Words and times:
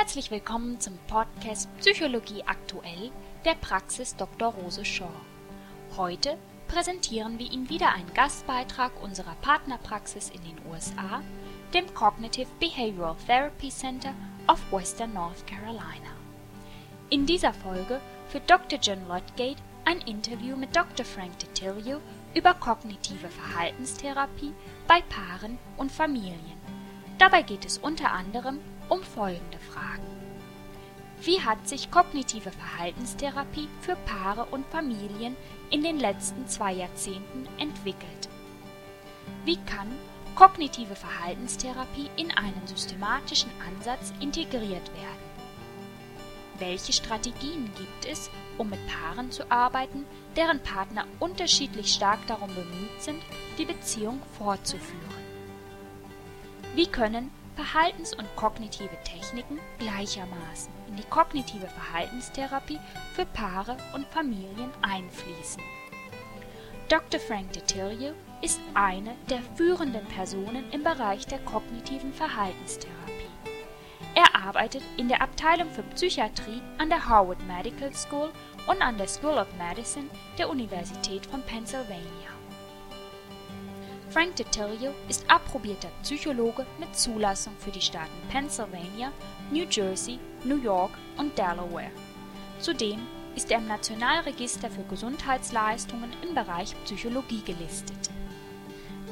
Herzlich 0.00 0.30
willkommen 0.30 0.80
zum 0.80 0.96
Podcast 1.08 1.68
Psychologie 1.78 2.42
aktuell 2.46 3.10
der 3.44 3.54
Praxis 3.54 4.16
Dr. 4.16 4.54
Rose 4.54 4.82
Shaw. 4.82 5.12
Heute 5.94 6.38
präsentieren 6.68 7.38
wir 7.38 7.52
Ihnen 7.52 7.68
wieder 7.68 7.92
einen 7.92 8.14
Gastbeitrag 8.14 8.92
unserer 9.02 9.34
Partnerpraxis 9.42 10.30
in 10.30 10.40
den 10.42 10.56
USA, 10.72 11.20
dem 11.74 11.92
Cognitive 11.92 12.48
Behavioral 12.58 13.14
Therapy 13.26 13.68
Center 13.68 14.14
of 14.48 14.58
Western 14.72 15.12
North 15.12 15.46
Carolina. 15.46 16.16
In 17.10 17.26
dieser 17.26 17.52
Folge 17.52 18.00
führt 18.30 18.50
Dr. 18.50 18.78
John 18.80 19.06
Lodgate 19.06 19.62
ein 19.84 20.00
Interview 20.06 20.56
mit 20.56 20.74
Dr. 20.74 21.04
Frank 21.04 21.38
DiTilio 21.40 22.00
über 22.34 22.54
kognitive 22.54 23.28
Verhaltenstherapie 23.28 24.54
bei 24.88 25.02
Paaren 25.02 25.58
und 25.76 25.92
Familien. 25.92 26.58
Dabei 27.18 27.42
geht 27.42 27.66
es 27.66 27.76
unter 27.76 28.12
anderem 28.12 28.60
um 28.90 29.02
folgende 29.02 29.58
Fragen. 29.58 30.04
Wie 31.22 31.40
hat 31.40 31.68
sich 31.68 31.90
kognitive 31.90 32.50
Verhaltenstherapie 32.50 33.68
für 33.80 33.96
Paare 33.96 34.46
und 34.50 34.66
Familien 34.66 35.36
in 35.70 35.82
den 35.82 35.98
letzten 35.98 36.46
zwei 36.48 36.72
Jahrzehnten 36.72 37.46
entwickelt? 37.58 38.28
Wie 39.44 39.56
kann 39.56 39.88
kognitive 40.34 40.96
Verhaltenstherapie 40.96 42.10
in 42.16 42.30
einen 42.30 42.66
systematischen 42.66 43.50
Ansatz 43.68 44.12
integriert 44.20 44.90
werden? 44.94 45.30
Welche 46.58 46.92
Strategien 46.92 47.70
gibt 47.76 48.06
es, 48.10 48.30
um 48.58 48.70
mit 48.70 48.80
Paaren 48.86 49.30
zu 49.30 49.50
arbeiten, 49.50 50.04
deren 50.36 50.60
Partner 50.62 51.06
unterschiedlich 51.18 51.92
stark 51.92 52.26
darum 52.26 52.48
bemüht 52.54 53.00
sind, 53.00 53.22
die 53.56 53.64
Beziehung 53.64 54.20
fortzuführen? 54.36 55.00
Wie 56.74 56.86
können 56.86 57.30
Verhaltens- 57.60 58.14
und 58.14 58.26
kognitive 58.36 58.96
Techniken 59.04 59.58
gleichermaßen 59.78 60.72
in 60.88 60.96
die 60.96 61.04
kognitive 61.04 61.66
Verhaltenstherapie 61.66 62.80
für 63.12 63.26
Paare 63.26 63.76
und 63.94 64.06
Familien 64.06 64.70
einfließen. 64.80 65.62
Dr. 66.88 67.20
Frank 67.20 67.52
DiTilio 67.52 68.14
ist 68.40 68.62
eine 68.72 69.14
der 69.28 69.42
führenden 69.56 70.06
Personen 70.06 70.64
im 70.72 70.82
Bereich 70.82 71.26
der 71.26 71.40
kognitiven 71.40 72.14
Verhaltenstherapie. 72.14 72.94
Er 74.14 74.34
arbeitet 74.34 74.82
in 74.96 75.08
der 75.08 75.20
Abteilung 75.20 75.70
für 75.70 75.82
Psychiatrie 75.82 76.62
an 76.78 76.88
der 76.88 77.06
Harvard 77.06 77.46
Medical 77.46 77.94
School 77.94 78.30
und 78.68 78.80
an 78.80 78.96
der 78.96 79.06
School 79.06 79.36
of 79.36 79.48
Medicine 79.58 80.08
der 80.38 80.48
Universität 80.48 81.26
von 81.26 81.42
Pennsylvania. 81.42 82.39
Frank 84.10 84.34
DiTilio 84.34 84.92
ist 85.08 85.24
approbierter 85.30 85.88
Psychologe 86.02 86.66
mit 86.80 86.96
Zulassung 86.96 87.52
für 87.60 87.70
die 87.70 87.80
Staaten 87.80 88.10
Pennsylvania, 88.28 89.12
New 89.52 89.64
Jersey, 89.70 90.18
New 90.42 90.56
York 90.56 90.90
und 91.16 91.38
Delaware. 91.38 91.92
Zudem 92.58 93.06
ist 93.36 93.52
er 93.52 93.58
im 93.58 93.68
Nationalregister 93.68 94.68
für 94.68 94.82
Gesundheitsleistungen 94.82 96.12
im 96.26 96.34
Bereich 96.34 96.74
Psychologie 96.84 97.40
gelistet. 97.42 98.10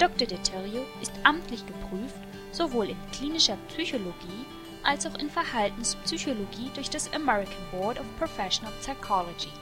Dr. 0.00 0.26
DiTilio 0.26 0.84
ist 1.00 1.12
amtlich 1.22 1.64
geprüft 1.64 2.18
sowohl 2.50 2.88
in 2.88 3.10
klinischer 3.12 3.56
Psychologie 3.68 4.46
als 4.82 5.06
auch 5.06 5.14
in 5.14 5.30
Verhaltenspsychologie 5.30 6.72
durch 6.74 6.90
das 6.90 7.12
American 7.12 7.62
Board 7.70 8.00
of 8.00 8.06
Professional 8.18 8.72
Psychology. 8.80 9.52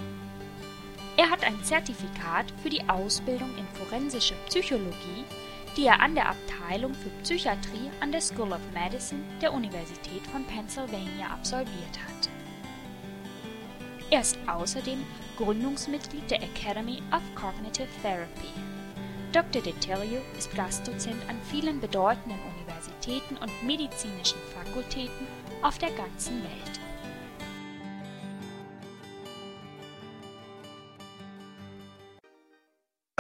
Er 1.19 1.31
hat 1.31 1.45
ein 1.45 1.65
Zertifikat 1.65 2.53
für 2.63 2.69
die 2.69 2.87
Ausbildung 2.89 3.51
in 3.57 3.67
forensischer 3.69 4.35
Psychologie, 4.49 5.25
die 5.75 5.87
er 5.87 6.01
an 6.01 6.15
der 6.15 6.29
Abteilung 6.29 6.93
für 6.93 7.09
Psychiatrie 7.23 7.91
an 8.01 8.13
der 8.13 8.21
School 8.21 8.53
of 8.53 8.61
Medicine 8.75 9.23
der 9.41 9.55
Universität 9.55 10.27
von 10.31 10.45
Pennsylvania 10.45 11.29
absolviert 11.33 11.99
hat. 12.07 12.29
Er 14.11 14.21
ist 14.21 14.39
außerdem 14.47 15.05
Gründungsmitglied 15.39 16.31
der 16.31 16.43
Academy 16.43 17.03
of 17.13 17.23
Cognitive 17.35 17.89
Therapy. 18.03 18.53
Dr. 19.33 19.63
DeTellio 19.63 20.21
ist 20.39 20.55
Gastdozent 20.55 21.29
an 21.29 21.39
vielen 21.51 21.81
bedeutenden 21.81 22.39
Universitäten 22.57 23.37
und 23.39 23.67
medizinischen 23.67 24.39
Fakultäten 24.55 25.27
auf 25.63 25.79
der 25.79 25.91
ganzen 25.91 26.43
Welt. 26.43 26.86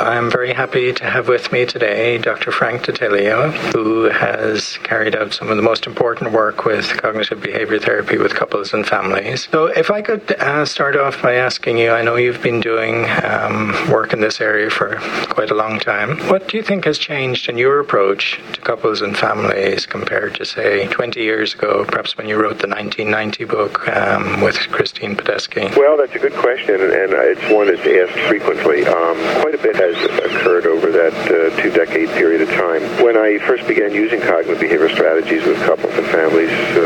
I'm 0.06 0.30
very 0.30 0.52
happy 0.52 0.92
to 0.92 1.10
have 1.10 1.26
with 1.26 1.50
me 1.50 1.66
today 1.66 2.16
Dr. 2.18 2.52
Frank 2.52 2.82
Dattilio, 2.82 3.50
who 3.72 4.04
has 4.04 4.78
carried 4.84 5.16
out 5.16 5.34
some 5.34 5.50
of 5.50 5.56
the 5.56 5.64
most 5.64 5.84
important 5.84 6.30
work 6.30 6.64
with 6.64 6.86
cognitive 6.98 7.40
behavior 7.40 7.80
therapy 7.80 8.16
with 8.16 8.32
couples 8.32 8.72
and 8.72 8.86
families. 8.86 9.48
So, 9.50 9.66
if 9.66 9.90
I 9.90 10.02
could 10.02 10.30
uh, 10.38 10.64
start 10.64 10.96
off 10.96 11.20
by 11.20 11.34
asking 11.34 11.78
you, 11.78 11.90
I 11.90 12.02
know 12.02 12.14
you've 12.14 12.40
been 12.40 12.60
doing 12.60 13.10
um, 13.24 13.74
work 13.90 14.12
in 14.12 14.20
this 14.20 14.40
area 14.40 14.70
for 14.70 14.94
quite 15.28 15.50
a 15.50 15.54
long 15.54 15.80
time. 15.80 16.18
What 16.28 16.46
do 16.46 16.56
you 16.56 16.62
think 16.62 16.84
has 16.84 16.98
changed 16.98 17.48
in 17.48 17.58
your 17.58 17.80
approach 17.80 18.40
to 18.52 18.60
couples 18.60 19.02
and 19.02 19.18
families 19.18 19.86
compared 19.86 20.36
to, 20.36 20.44
say, 20.44 20.86
20 20.86 21.20
years 21.20 21.52
ago, 21.54 21.84
perhaps 21.84 22.16
when 22.16 22.28
you 22.28 22.36
wrote 22.36 22.60
the 22.60 22.68
1990 22.68 23.44
book 23.44 23.88
um, 23.88 24.40
with 24.40 24.56
Christine 24.70 25.16
Padesky? 25.16 25.76
Well, 25.76 25.96
that's 25.96 26.14
a 26.14 26.20
good 26.20 26.34
question, 26.34 26.76
and 26.76 27.12
it's 27.12 27.52
one 27.52 27.66
that's 27.66 27.80
asked 27.80 28.28
frequently. 28.28 28.86
Um, 28.86 29.16
quite 29.42 29.56
a 29.56 29.58
bit 29.58 29.74
has 29.74 29.95
occurred 30.04 30.66
over 30.66 30.90
that 30.92 31.14
uh, 31.30 31.54
two 31.60 31.70
decade 31.70 32.08
period 32.10 32.42
of 32.42 32.48
time. 32.50 32.82
When 33.02 33.16
I 33.16 33.38
first 33.38 33.66
began 33.66 33.92
using 33.92 34.20
cognitive 34.20 34.58
behavioral 34.58 34.92
strategies 34.92 35.44
with 35.44 35.58
couples 35.64 35.94
and 35.94 36.06
families, 36.06 36.50
so 36.74 36.84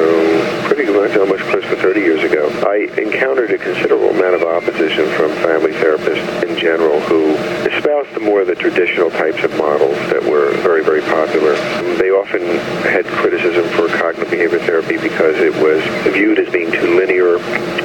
pretty 0.68 0.90
much 0.92 1.16
almost 1.16 1.42
close 1.50 1.64
to 1.64 1.76
30 1.76 2.00
years 2.00 2.22
ago, 2.22 2.48
I 2.66 2.88
encountered 3.00 3.50
a 3.50 3.58
considerable 3.58 4.10
amount 4.10 4.34
of 4.34 4.42
opposition 4.42 5.08
from 5.16 5.30
family 5.42 5.72
therapists 5.72 6.42
in 6.44 6.56
general 6.58 7.00
who 7.00 7.34
espoused 7.66 8.14
the 8.14 8.20
more 8.20 8.44
the 8.44 8.54
traditional 8.54 9.10
types 9.10 9.42
of 9.42 9.56
models 9.56 9.96
that 10.10 10.22
were 10.22 10.52
very, 10.62 10.84
very 10.84 11.02
popular. 11.02 11.54
They 11.96 12.10
often 12.10 12.42
had 12.86 13.06
criticism 13.06 13.64
for 13.76 13.88
cognitive 13.88 14.30
behavior 14.30 14.58
therapy 14.60 14.96
because 14.96 15.36
it 15.38 15.54
was 15.62 15.82
viewed 16.12 16.38
as 16.38 16.52
being 16.52 16.70
too 16.70 16.96
linear 16.96 17.36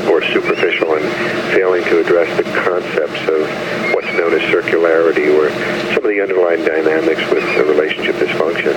or 0.10 0.22
superficial 0.22 0.96
and 0.96 1.06
failing 1.54 1.84
to 1.86 2.02
address 2.02 2.30
the 2.38 2.44
concepts 2.62 3.22
of 3.28 3.95
known 4.18 4.34
as 4.34 4.42
circularity 4.52 5.32
or 5.32 5.50
some 5.94 6.04
of 6.04 6.10
the 6.10 6.22
underlying 6.22 6.64
dynamics 6.66 7.22
with 7.32 7.44
the 7.56 7.64
relationship 7.64 8.16
dysfunction. 8.16 8.74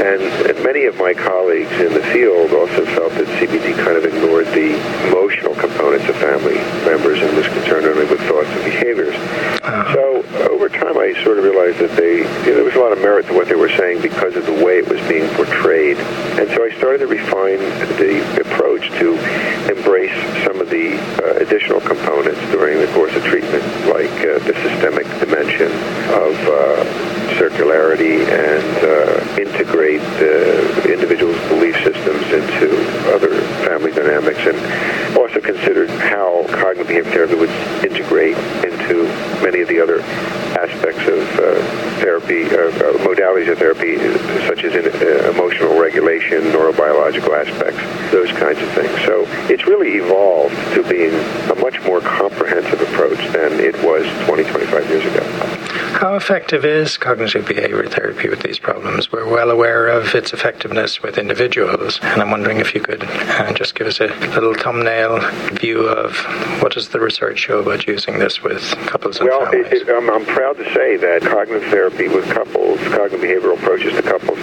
And, 0.00 0.22
many 0.62 0.84
of 0.84 0.96
my 0.96 1.12
colleagues 1.12 1.72
in 1.72 1.92
the 1.92 2.02
field 2.14 2.52
also 2.52 2.86
felt 2.94 3.12
that 3.12 3.26
CBT 3.36 3.74
kind 3.84 3.96
of 3.96 4.04
ignored 4.04 4.46
the 4.54 4.78
emotional 5.08 5.54
components 5.54 6.08
of 6.08 6.16
family 6.16 6.54
members 6.86 7.20
and 7.20 7.36
was 7.36 7.46
concerned 7.48 7.84
only 7.84 8.06
with 8.06 8.20
thoughts 8.28 8.48
and 8.48 8.64
behaviors. 8.64 9.14
Uh-huh. 9.60 9.92
So 9.92 10.48
over 10.48 10.68
time, 10.68 10.96
I 10.96 11.12
sort 11.24 11.38
of 11.38 11.44
realized 11.44 11.78
that 11.80 11.90
they 11.96 12.18
you 12.46 12.50
know, 12.50 12.54
there 12.54 12.64
was 12.64 12.74
a 12.74 12.80
lot 12.80 12.92
of 12.92 13.00
merit 13.00 13.26
to 13.26 13.34
what 13.34 13.48
they 13.48 13.54
were 13.54 13.68
saying 13.70 14.00
because 14.00 14.36
of 14.36 14.46
the 14.46 14.64
way 14.64 14.78
it 14.78 14.88
was 14.88 15.00
being 15.08 15.28
portrayed. 15.34 15.98
And 16.38 16.48
so 16.50 16.64
I 16.64 16.70
started 16.78 16.98
to 16.98 17.06
refine 17.06 17.58
the 17.98 18.22
approach 18.40 18.88
to 19.02 19.18
embrace 19.68 20.14
some 20.46 20.51
uh, 20.90 21.36
additional 21.40 21.80
components 21.80 22.40
during 22.50 22.78
the 22.78 22.90
course 22.94 23.14
of 23.14 23.22
treatment, 23.24 23.62
like 23.86 24.10
uh, 24.22 24.38
the 24.40 24.54
systemic 24.62 25.06
dimension 25.20 25.70
of 26.10 26.34
uh, 26.48 26.84
circularity 27.38 28.26
and 28.26 28.76
uh, 28.84 29.40
integrate 29.40 30.02
the 30.18 30.92
individual's 30.92 31.38
belief 31.48 31.76
systems 31.82 32.24
into 32.32 32.68
other 33.14 33.40
family 33.64 33.92
dynamics 33.92 34.40
and 34.40 35.16
also 35.16 35.40
considered 35.40 35.90
how 35.90 36.44
cognitive 36.48 36.86
behavior 36.86 37.12
therapy 37.12 37.34
would 37.34 37.50
integrate 37.84 38.36
into 38.64 39.04
many 39.42 39.60
of 39.60 39.68
the 39.68 39.80
other 39.80 40.00
aspects 40.58 41.02
of 41.08 41.22
uh, 41.38 41.62
therapy, 42.00 42.44
modalities 43.02 43.50
of 43.50 43.58
therapy, 43.58 43.96
such 44.46 44.64
as 44.64 44.74
in, 44.74 44.86
uh, 44.86 45.32
neurobiological 46.30 47.32
aspects, 47.34 48.12
those 48.12 48.30
kinds 48.32 48.60
of 48.60 48.70
things. 48.72 48.92
So 49.04 49.24
it's 49.52 49.66
really 49.66 49.96
evolved 49.96 50.54
to 50.74 50.82
being 50.88 51.14
a 51.50 51.54
much 51.56 51.80
more 51.82 52.00
comprehensive 52.00 52.80
approach 52.80 53.18
than 53.32 53.60
it 53.60 53.74
was 53.82 54.06
20, 54.26 54.44
25 54.44 54.88
years 54.88 55.04
ago. 55.04 55.22
How 56.02 56.16
effective 56.16 56.64
is 56.64 56.96
cognitive 56.96 57.46
behavior 57.46 57.86
therapy 57.86 58.28
with 58.28 58.40
these 58.40 58.58
problems? 58.58 59.12
We're 59.12 59.28
well 59.28 59.50
aware 59.50 59.86
of 59.86 60.14
its 60.14 60.32
effectiveness 60.32 61.00
with 61.00 61.16
individuals, 61.16 62.00
and 62.02 62.20
I'm 62.20 62.30
wondering 62.30 62.58
if 62.58 62.74
you 62.74 62.80
could 62.80 63.04
uh, 63.04 63.52
just 63.52 63.74
give 63.76 63.86
us 63.86 64.00
a 64.00 64.08
little 64.34 64.54
thumbnail 64.54 65.20
view 65.52 65.86
of 65.86 66.16
what 66.60 66.72
does 66.72 66.88
the 66.88 66.98
research 66.98 67.38
show 67.38 67.60
about 67.60 67.86
using 67.86 68.18
this 68.18 68.42
with 68.42 68.62
couples 68.86 69.20
and 69.20 69.28
well, 69.28 69.44
families? 69.48 69.84
Well, 69.86 69.98
I'm, 69.98 70.10
I'm 70.10 70.26
proud 70.26 70.56
to 70.56 70.64
say 70.74 70.96
that 70.96 71.22
cognitive 71.22 71.70
therapy 71.70 72.08
with 72.08 72.28
couples, 72.30 72.80
cognitive 72.88 73.20
behavioral 73.20 73.56
approaches 73.56 73.94
to 73.94 74.02
couples, 74.02 74.38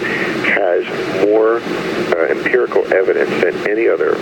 has 0.84 1.26
more 1.26 1.58
uh, 1.60 2.26
empirical 2.28 2.84
evidence 2.92 3.30
than 3.42 3.54
any 3.68 3.88
other 3.88 4.16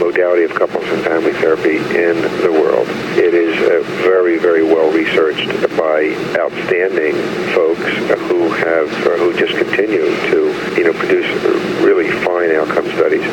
modality 0.00 0.44
of 0.44 0.54
couples 0.54 0.84
and 0.84 1.04
family 1.04 1.32
therapy 1.34 1.76
in 1.76 2.20
the 2.42 2.50
world. 2.50 2.88
It 3.16 3.34
is 3.34 3.54
uh, 3.60 3.82
very, 4.02 4.38
very 4.38 4.64
well 4.64 4.90
researched 4.90 5.48
by 5.76 6.14
outstanding 6.38 7.14
folks 7.54 7.84
who 8.28 8.50
have 8.50 8.88
who 9.20 9.32
just 9.34 9.56
continue 9.56 10.08
to 10.30 10.74
you 10.76 10.84
know 10.84 10.92
produce 10.92 11.26
really 11.82 12.10
fine 12.24 12.50
outcome 12.52 12.86
studies. 12.96 13.24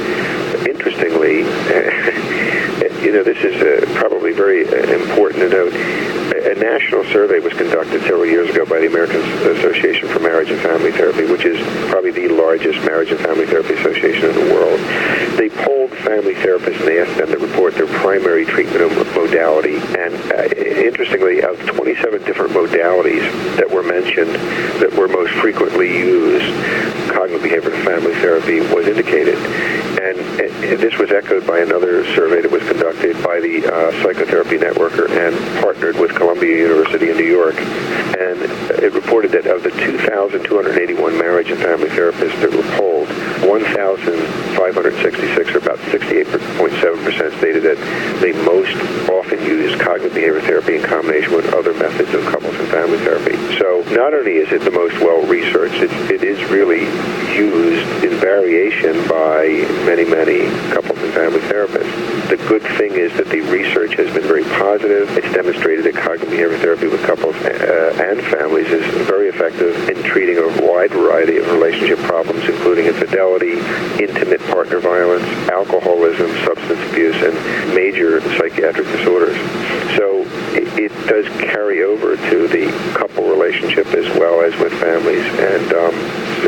Interestingly, 0.67 1.39
you 3.03 3.11
know 3.11 3.23
this 3.23 3.37
is 3.43 3.55
uh, 3.61 3.85
probably 3.95 4.33
very 4.33 4.67
uh, 4.67 4.99
important 4.99 5.41
to 5.43 5.49
note. 5.49 5.73
A 5.73 6.55
national 6.55 7.03
survey 7.05 7.39
was 7.39 7.53
conducted 7.53 8.01
several 8.01 8.25
years 8.25 8.49
ago 8.49 8.65
by 8.65 8.79
the 8.79 8.87
American 8.87 9.21
Association 9.57 10.07
for 10.07 10.16
Marriage 10.47 10.63
and 10.63 10.79
Family 10.79 10.91
Therapy, 10.93 11.25
which 11.25 11.43
is 11.43 11.59
probably 11.89 12.11
the 12.11 12.29
largest 12.29 12.79
marriage 12.85 13.11
and 13.11 13.19
family 13.19 13.45
therapy 13.45 13.73
association 13.73 14.29
in 14.29 14.35
the 14.35 14.53
world. 14.53 14.79
They 15.35 15.49
polled 15.49 15.91
family 15.91 16.35
therapists 16.35 16.79
and 16.79 16.87
they 16.87 17.01
asked 17.01 17.17
them 17.17 17.27
to 17.27 17.37
report 17.37 17.75
their 17.75 17.87
primary 17.99 18.45
treatment 18.45 18.95
modality. 19.13 19.75
And 19.75 20.15
uh, 20.31 20.55
interestingly, 20.55 21.43
out 21.43 21.59
of 21.59 21.67
27 21.67 22.23
different 22.23 22.53
modalities 22.53 23.27
that 23.57 23.69
were 23.69 23.83
mentioned 23.83 24.35
that 24.79 24.93
were 24.95 25.09
most 25.09 25.33
frequently 25.41 25.89
used, 25.89 26.47
cognitive 27.11 27.43
behavioral 27.43 27.83
family 27.83 28.13
therapy 28.15 28.61
was 28.73 28.87
indicated. 28.87 29.35
And, 29.99 30.17
and, 30.39 30.79
this 30.79 30.97
was 30.97 31.11
echoed 31.11 31.47
by 31.47 31.59
another 31.59 32.05
survey 32.13 32.41
that 32.41 32.51
was 32.51 32.61
conducted 32.63 33.21
by 33.23 33.39
the 33.39 33.65
uh, 33.65 33.91
Psychotherapy 34.03 34.57
Networker 34.57 35.09
and 35.09 35.35
partnered 35.61 35.97
with 35.97 36.13
Columbia 36.15 36.55
University 36.55 37.09
in 37.09 37.17
New 37.17 37.25
York. 37.25 37.55
Reported 39.17 39.43
that 39.43 39.55
of 39.55 39.63
the 39.63 39.71
2,281 39.71 41.17
marriage 41.17 41.49
and 41.49 41.59
family 41.59 41.89
therapists 41.89 42.39
that 42.39 42.53
were 42.53 42.61
polled, 42.77 43.09
1,566, 43.49 45.49
or 45.49 45.57
about 45.57 45.79
68.7%, 45.89 47.37
stated 47.39 47.63
that 47.63 47.77
they 48.21 48.33
most 48.45 48.77
often 49.09 49.41
use 49.41 49.73
cognitive 49.81 50.13
behavior 50.13 50.41
therapy 50.41 50.75
in 50.75 50.83
combination 50.83 51.33
with 51.33 51.51
other 51.51 51.73
methods 51.73 52.13
of 52.13 52.23
therapy. 52.99 53.35
So 53.57 53.83
not 53.93 54.13
only 54.13 54.37
is 54.37 54.51
it 54.51 54.61
the 54.63 54.71
most 54.71 54.97
well-researched, 54.99 55.81
it, 55.81 55.91
it 56.11 56.23
is 56.23 56.37
really 56.49 56.85
used 57.35 58.03
in 58.03 58.17
variation 58.19 59.07
by 59.07 59.47
many, 59.85 60.05
many 60.05 60.49
couples 60.73 60.99
and 60.99 61.13
family 61.13 61.39
therapists. 61.41 62.29
The 62.29 62.37
good 62.47 62.63
thing 62.77 62.93
is 62.93 63.15
that 63.17 63.27
the 63.29 63.41
research 63.41 63.93
has 63.95 64.13
been 64.13 64.23
very 64.23 64.43
positive. 64.43 65.09
It's 65.17 65.31
demonstrated 65.33 65.85
that 65.85 65.95
cognitive 65.95 66.29
behavior 66.29 66.57
therapy 66.57 66.87
with 66.87 67.03
couples 67.03 67.35
uh, 67.35 67.95
and 68.01 68.21
families 68.25 68.67
is 68.67 68.85
very 69.07 69.29
effective 69.29 69.89
in 69.89 70.03
treating 70.03 70.37
a 70.37 70.47
wide 70.65 70.91
variety 70.91 71.37
of 71.37 71.47
relationship 71.47 71.99
problems, 71.99 72.43
including 72.49 72.85
infidelity, 72.87 73.59
intimate 74.01 74.41
partner 74.47 74.79
violence, 74.79 75.25
alcoholism, 75.49 76.29
substance 76.45 76.81
abuse, 76.91 77.15
and 77.21 77.35
major 77.73 78.21
psychiatric 78.37 78.87
disorders. 78.87 79.37
So 79.95 80.16
it, 80.57 80.91
it 80.91 81.07
does 81.07 81.25
carry 81.39 81.83
over 81.83 82.15
to 82.15 82.47
the 82.47 82.67
couple 82.97 83.29
relationship 83.29 83.87
as 83.87 84.05
well 84.17 84.41
as 84.41 84.57
with 84.59 84.73
families. 84.79 85.25
And 85.25 85.73
um, 85.73 85.93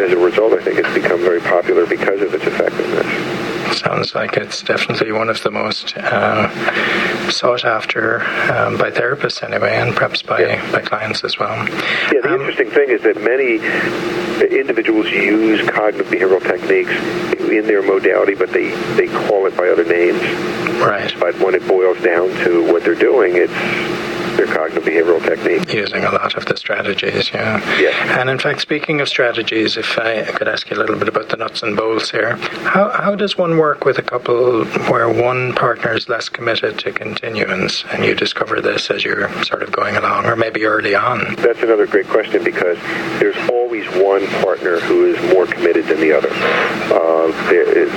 as 0.01 0.11
a 0.11 0.17
result, 0.17 0.53
I 0.53 0.63
think 0.63 0.79
it's 0.79 0.93
become 0.93 1.19
very 1.19 1.41
popular 1.41 1.85
because 1.85 2.21
of 2.21 2.33
its 2.33 2.45
effectiveness 2.45 3.08
sounds 3.73 4.15
like 4.15 4.37
it's 4.37 4.61
definitely 4.61 5.11
one 5.11 5.29
of 5.29 5.41
the 5.43 5.51
most 5.51 5.95
uh, 5.97 7.29
sought 7.29 7.65
after 7.65 8.21
um, 8.51 8.77
by 8.77 8.91
therapists 8.91 9.43
anyway, 9.43 9.75
and 9.77 9.95
perhaps 9.95 10.21
by, 10.21 10.39
yeah. 10.41 10.71
by 10.71 10.81
clients 10.81 11.23
as 11.23 11.37
well. 11.37 11.67
Yeah, 12.13 12.21
the 12.21 12.33
um, 12.33 12.41
interesting 12.41 12.69
thing 12.71 12.89
is 12.89 13.01
that 13.03 13.17
many 13.17 13.59
individuals 14.57 15.09
use 15.09 15.67
cognitive 15.69 16.07
behavioral 16.07 16.41
techniques 16.41 16.91
in 17.49 17.65
their 17.65 17.81
modality, 17.81 18.35
but 18.35 18.51
they, 18.51 18.69
they 18.95 19.07
call 19.07 19.45
it 19.45 19.55
by 19.57 19.67
other 19.69 19.85
names. 19.85 20.21
Right. 20.79 21.13
But 21.19 21.37
when 21.39 21.55
it 21.55 21.67
boils 21.67 21.99
down 22.01 22.29
to 22.45 22.71
what 22.71 22.83
they're 22.83 22.95
doing, 22.95 23.33
it's 23.35 24.08
their 24.39 24.55
cognitive 24.55 24.83
behavioral 24.83 25.21
technique. 25.21 25.73
Using 25.73 26.05
a 26.05 26.11
lot 26.11 26.35
of 26.35 26.45
the 26.45 26.55
strategies, 26.55 27.31
yeah. 27.33 27.59
Yeah. 27.79 28.19
And 28.19 28.29
in 28.29 28.39
fact, 28.39 28.61
speaking 28.61 29.01
of 29.01 29.09
strategies, 29.09 29.75
if 29.75 29.99
I 29.99 30.23
could 30.23 30.47
ask 30.47 30.69
you 30.69 30.77
a 30.77 30.79
little 30.79 30.95
bit 30.95 31.09
about 31.09 31.27
the 31.27 31.35
nuts 31.35 31.61
and 31.61 31.75
bolts 31.75 32.09
here, 32.09 32.37
how, 32.63 32.89
how 32.89 33.15
does 33.15 33.37
one 33.37 33.57
work 33.57 33.83
with 33.83 33.97
a 33.97 34.01
couple 34.01 34.63
where 34.89 35.09
one 35.09 35.53
partner 35.55 35.93
is 35.93 36.07
less 36.07 36.29
committed 36.29 36.79
to 36.79 36.91
continuance 36.93 37.83
and 37.91 38.05
you 38.05 38.15
discover 38.15 38.61
this 38.61 38.89
as 38.89 39.03
you're 39.03 39.29
sort 39.43 39.61
of 39.61 39.73
going 39.73 39.97
along 39.97 40.25
or 40.25 40.37
maybe 40.37 40.63
early 40.63 40.95
on? 40.95 41.35
That's 41.35 41.61
another 41.61 41.85
great 41.85 42.07
question 42.07 42.41
because 42.41 42.77
there's 43.19 43.35
always 43.69 43.87
one 44.01 44.25
partner 44.41 44.79
who 44.79 45.13
is 45.13 45.31
more 45.31 45.45
committed 45.45 45.85
than 45.85 45.99
the 45.99 46.11
other. 46.11 46.29
Uh, 46.33 47.29
there 47.51 47.69
is, 47.69 47.91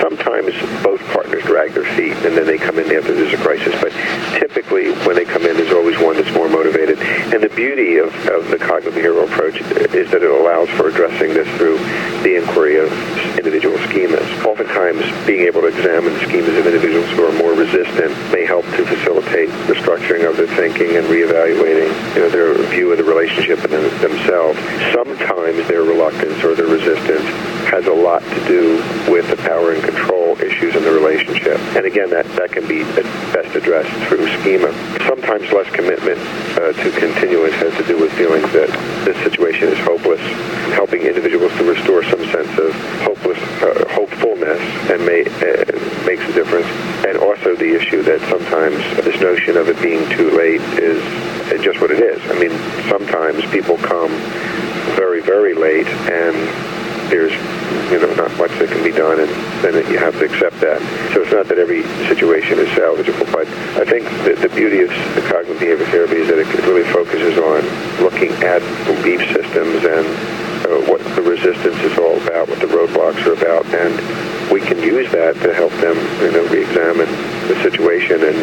sometimes 0.00 0.54
both 0.82 0.98
partners 1.12 1.42
drag 1.44 1.72
their 1.72 1.84
feet 1.94 2.16
and 2.24 2.34
then 2.34 2.46
they 2.46 2.56
come 2.56 2.78
in 2.78 2.86
after 2.90 3.12
there's 3.12 3.34
a 3.34 3.36
crisis, 3.36 3.74
but 3.82 3.92
typically 4.40 4.92
when 5.04 5.14
they 5.14 5.26
come 5.26 5.44
in, 5.44 5.58
there's 5.58 5.72
always 5.72 5.98
one 5.98 6.16
that's 6.16 6.32
more 6.32 6.43
motivated. 6.54 7.02
And 7.34 7.42
the 7.42 7.50
beauty 7.50 7.98
of, 7.98 8.14
of 8.30 8.48
the 8.48 8.58
cognitive 8.58 8.94
behavioral 8.94 9.26
approach 9.26 9.60
is 9.60 10.10
that 10.10 10.22
it 10.22 10.30
allows 10.30 10.70
for 10.70 10.88
addressing 10.88 11.34
this 11.34 11.50
through 11.58 11.78
the 12.22 12.38
inquiry 12.38 12.78
of 12.78 12.88
individual 13.36 13.76
schemas. 13.90 14.22
Oftentimes, 14.46 15.02
being 15.26 15.42
able 15.42 15.62
to 15.62 15.66
examine 15.66 16.14
schemas 16.22 16.56
of 16.58 16.66
individuals 16.66 17.10
who 17.10 17.26
are 17.26 17.32
more 17.42 17.54
resistant 17.54 18.14
may 18.30 18.46
help 18.46 18.64
to 18.78 18.86
facilitate 18.86 19.50
the 19.66 19.74
structuring 19.74 20.28
of 20.28 20.36
their 20.36 20.46
thinking 20.54 20.96
and 20.96 21.06
reevaluating 21.08 21.90
you 22.14 22.20
know, 22.22 22.30
their 22.30 22.54
view 22.70 22.92
of 22.92 22.98
the 22.98 23.04
relationship 23.04 23.58
and 23.64 23.72
themselves. 24.00 24.58
Sometimes 24.94 25.66
their 25.66 25.82
reluctance 25.82 26.42
or 26.44 26.54
their 26.54 26.70
resistance 26.70 27.26
has 27.68 27.86
a 27.86 27.92
lot 27.92 28.22
to 28.22 28.40
do 28.46 28.76
with 29.10 29.28
the 29.30 29.36
power 29.38 29.72
and 29.72 29.82
control 29.82 30.38
issues 30.38 30.76
in 30.76 30.84
the 30.84 30.92
relationship. 30.92 31.58
And 31.74 31.84
again, 31.86 32.10
that, 32.10 32.26
that 32.36 32.52
can 32.52 32.66
be 32.68 32.84
best 33.34 33.54
addressed 33.56 33.90
through 34.08 34.28
schema. 34.40 34.72
Sometimes 35.06 35.50
less 35.50 35.68
commitment 35.74 36.20
uh, 36.56 36.72
to 36.72 36.90
continuance 36.98 37.54
has 37.54 37.74
to 37.76 37.84
do 37.84 37.98
with 37.98 38.12
feelings 38.12 38.50
that 38.52 38.68
the 39.04 39.14
situation 39.22 39.68
is 39.68 39.78
hopeless, 39.80 40.20
helping 40.74 41.02
individuals 41.02 41.52
to 41.58 41.64
restore 41.64 42.02
some 42.04 42.24
sense 42.30 42.58
of 42.58 42.72
hopeless, 43.02 43.38
uh, 43.62 43.84
hopefulness, 43.90 44.60
and 44.90 45.04
may, 45.04 45.24
uh, 45.24 46.06
makes 46.06 46.22
a 46.28 46.32
difference. 46.32 46.66
And 47.06 47.18
also 47.18 47.54
the 47.56 47.74
issue 47.74 48.02
that 48.02 48.20
sometimes 48.28 48.76
this 49.04 49.20
notion 49.20 49.56
of 49.56 49.68
it 49.68 49.80
being 49.82 50.08
too 50.10 50.30
late 50.36 50.62
is 50.78 51.02
just 51.62 51.80
what 51.80 51.90
it 51.90 52.00
is. 52.00 52.20
I 52.30 52.38
mean, 52.38 52.52
sometimes 52.88 53.44
people 53.50 53.76
come 53.78 54.10
very, 54.96 55.20
very 55.20 55.54
late 55.54 55.86
and 55.86 56.34
there's 57.08 57.32
you 57.92 58.00
know 58.00 58.12
not 58.14 58.32
much 58.36 58.50
that 58.58 58.68
can 58.68 58.82
be 58.82 58.92
done, 58.92 59.20
and 59.20 59.30
then 59.62 59.74
you 59.90 59.98
have 59.98 60.14
to 60.18 60.24
accept 60.24 60.58
that. 60.60 60.80
So 61.12 61.22
it's 61.22 61.32
not 61.32 61.48
that 61.48 61.58
every 61.58 61.82
situation 62.08 62.58
is 62.58 62.68
salvageable, 62.72 63.30
but 63.32 63.46
I 63.76 63.84
think 63.84 64.04
that 64.24 64.40
the 64.40 64.48
beauty 64.48 64.82
of 64.82 64.90
the 65.14 65.22
cognitive 65.28 65.58
behavior 65.58 65.86
therapy 65.86 66.16
is 66.24 66.28
that 66.28 66.38
it 66.38 66.48
really 66.64 66.84
focuses 66.90 67.36
on 67.38 67.60
looking 68.02 68.32
at 68.42 68.60
belief 68.88 69.20
systems 69.32 69.84
and 69.84 70.06
uh, 70.64 70.80
what 70.90 71.00
the 71.14 71.22
resistance 71.22 71.76
is 71.84 71.98
all 71.98 72.16
about, 72.24 72.48
what 72.48 72.60
the 72.60 72.70
roadblocks 72.72 73.20
are 73.26 73.36
about, 73.36 73.66
and 73.74 73.94
we 74.50 74.60
can 74.60 74.78
use 74.82 75.10
that 75.12 75.34
to 75.42 75.52
help 75.52 75.72
them, 75.84 75.96
you 76.22 76.32
know, 76.32 76.46
re-examine 76.48 77.10
the 77.48 77.56
situation 77.62 78.22
and 78.22 78.36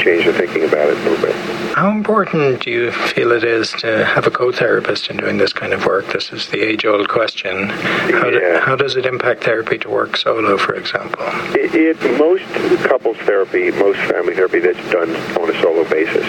change 0.00 0.24
their 0.24 0.32
thinking 0.32 0.64
about 0.64 0.88
it 0.88 0.96
a 0.96 1.02
little 1.08 1.26
bit. 1.26 1.34
How 1.74 1.90
important 2.36 2.64
do 2.64 2.70
you 2.70 2.92
feel 2.92 3.32
it 3.32 3.44
is 3.44 3.72
to 3.72 4.04
have 4.04 4.26
a 4.26 4.30
co-therapist 4.30 5.08
in 5.08 5.16
doing 5.16 5.38
this 5.38 5.52
kind 5.52 5.72
of 5.72 5.86
work? 5.86 6.06
This 6.12 6.32
is 6.32 6.48
the 6.48 6.60
age-old 6.60 7.08
question. 7.08 7.68
How, 7.68 8.28
yeah. 8.28 8.30
do, 8.30 8.60
how 8.62 8.76
does 8.76 8.96
it 8.96 9.06
impact 9.06 9.44
therapy 9.44 9.78
to 9.78 9.88
work 9.88 10.16
solo, 10.16 10.58
for 10.58 10.74
example? 10.74 11.24
It, 11.54 11.74
it 11.74 12.18
most 12.18 12.44
couples 12.84 13.16
therapy, 13.18 13.70
most 13.70 13.98
family 14.10 14.34
therapy 14.34 14.60
that's 14.60 14.90
done 14.90 15.16
on 15.40 15.50
a 15.50 15.60
solo 15.62 15.88
basis. 15.88 16.26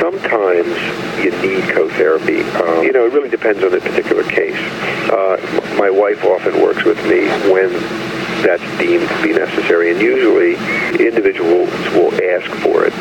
Sometimes 0.00 0.74
you 1.22 1.30
need 1.40 1.62
co-therapy. 1.72 2.42
Um, 2.42 2.82
you 2.82 2.92
know, 2.92 3.06
it 3.06 3.12
really 3.12 3.30
depends 3.30 3.62
on 3.62 3.70
the 3.70 3.80
particular 3.80 4.24
case. 4.24 4.58
Uh, 5.08 5.38
my 5.78 5.90
wife 5.90 6.24
often 6.24 6.60
works 6.60 6.84
with 6.84 6.98
me 7.06 7.28
when 7.50 7.70
that's 8.42 8.62
deemed 8.78 9.08
to 9.08 9.22
be 9.22 9.32
necessary. 9.32 9.92
And 9.92 10.00
usually, 10.00 10.54
individuals 10.98 11.70
will 11.94 12.12
ask 12.14 12.50
for 12.62 12.84
it. 12.84 12.92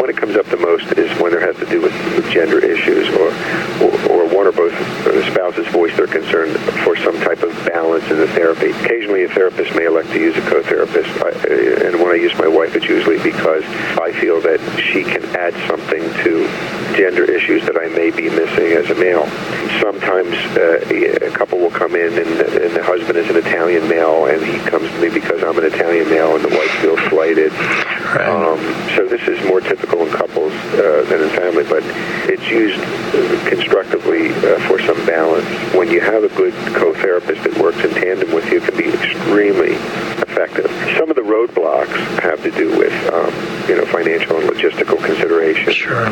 When 0.00 0.08
it 0.08 0.16
comes 0.16 0.36
up 0.36 0.46
the 0.46 0.56
most 0.56 0.92
is 0.92 1.10
when 1.20 1.32
there 1.32 1.40
has 1.40 1.56
to 1.56 1.66
do 1.66 1.82
with, 1.82 1.92
with 2.16 2.30
gender 2.30 2.58
issues 2.58 3.08
or, 3.10 3.28
or, 3.84 4.09
or 4.40 4.44
one 4.44 4.46
or 4.46 4.52
both 4.52 4.72
spouses 5.26 5.66
voice 5.68 5.94
their 5.96 6.06
concern 6.06 6.54
for 6.82 6.96
some 6.96 7.14
type 7.20 7.42
of 7.42 7.52
balance 7.66 8.04
in 8.10 8.16
the 8.16 8.28
therapy. 8.28 8.70
Occasionally, 8.70 9.24
a 9.24 9.28
therapist 9.28 9.74
may 9.74 9.84
elect 9.84 10.08
to 10.10 10.18
use 10.18 10.36
a 10.36 10.40
co-therapist. 10.42 11.08
I, 11.22 11.30
and 11.86 12.00
when 12.00 12.10
I 12.10 12.14
use 12.14 12.32
my 12.38 12.48
wife, 12.48 12.74
it's 12.74 12.86
usually 12.86 13.18
because 13.22 13.64
I 14.00 14.12
feel 14.18 14.40
that 14.40 14.60
she 14.80 15.04
can 15.04 15.24
add 15.36 15.52
something 15.68 16.00
to 16.24 16.48
gender 16.96 17.24
issues 17.24 17.64
that 17.66 17.76
I 17.76 17.88
may 17.88 18.10
be 18.10 18.30
missing 18.30 18.72
as 18.72 18.88
a 18.88 18.94
male. 18.94 19.26
Sometimes 19.80 20.34
uh, 20.56 21.26
a 21.26 21.30
couple 21.30 21.58
will 21.58 21.70
come 21.70 21.94
in 21.94 22.12
and, 22.14 22.40
and 22.40 22.74
the 22.74 22.82
husband 22.82 23.18
is 23.18 23.28
an 23.28 23.36
Italian 23.36 23.88
male 23.88 24.26
and 24.26 24.42
he 24.42 24.58
comes 24.70 24.90
to 24.90 25.00
me 25.00 25.10
because 25.10 25.42
I'm 25.42 25.58
an 25.58 25.64
Italian 25.64 26.08
male 26.08 26.36
and 26.36 26.44
the 26.44 26.56
wife 26.56 26.70
feels 26.80 27.00
slighted. 27.08 27.52
Right. 28.14 28.28
Um, 28.28 28.58
so 28.96 29.06
this 29.06 29.22
is 29.28 29.44
more 29.46 29.60
typical 29.60 30.02
in 30.06 30.12
couples 30.12 30.52
uh, 30.52 31.06
than 31.08 31.22
in 31.22 31.30
family, 31.30 31.64
but 31.64 31.82
it's 32.28 32.48
used 32.48 32.80
constructively 33.48 34.30
uh, 34.30 34.58
for 34.66 34.80
some 34.80 34.98
balance. 35.06 35.46
When 35.74 35.90
you 35.90 36.00
have 36.00 36.24
a 36.24 36.28
good 36.28 36.54
co-therapist 36.74 37.44
that 37.44 37.58
works 37.58 37.78
in 37.84 37.90
tandem 37.90 38.32
with 38.32 38.50
you, 38.50 38.58
it 38.58 38.64
can 38.64 38.76
be 38.76 38.88
extremely 38.88 39.74
effective. 40.26 40.70
Some 40.98 41.10
of 41.10 41.16
the 41.16 41.22
roadblocks 41.22 41.96
have 42.20 42.42
to 42.42 42.50
do 42.50 42.76
with, 42.76 42.92
um, 43.12 43.32
you 43.68 43.76
know, 43.76 43.86
financial 43.86 44.40
and 44.40 44.48
logistical 44.48 45.02
considerations. 45.04 45.76
Sure. 45.76 46.06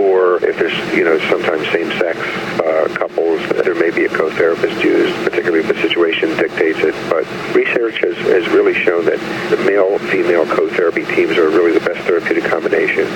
Or 0.00 0.44
if 0.44 0.58
there's, 0.58 0.76
you 0.94 1.04
know, 1.04 1.18
sometimes 1.30 1.66
same-sex 1.68 2.18
uh, 2.60 2.94
couples, 2.96 3.40
there 3.64 3.74
may 3.74 3.90
be 3.90 4.04
a 4.04 4.08
co-therapist 4.08 4.82
used, 4.82 5.14
particularly 5.24 5.60
if 5.60 5.68
the 5.68 5.80
situation 5.80 6.30
dictates 6.36 6.80
it. 6.80 6.94
But 7.10 7.24
research 7.54 7.98
has, 7.98 8.16
has 8.28 8.48
really 8.48 8.74
shown 8.74 9.04
that 9.06 9.18
the 9.50 9.56
male-female 9.64 10.46
co-therapy 10.46 11.04
teams 11.14 11.36
are 11.38 11.48
really 11.48 11.78
the 11.78 11.84
best 11.84 12.00
therapeutic 12.06 12.44
combination 12.44 13.06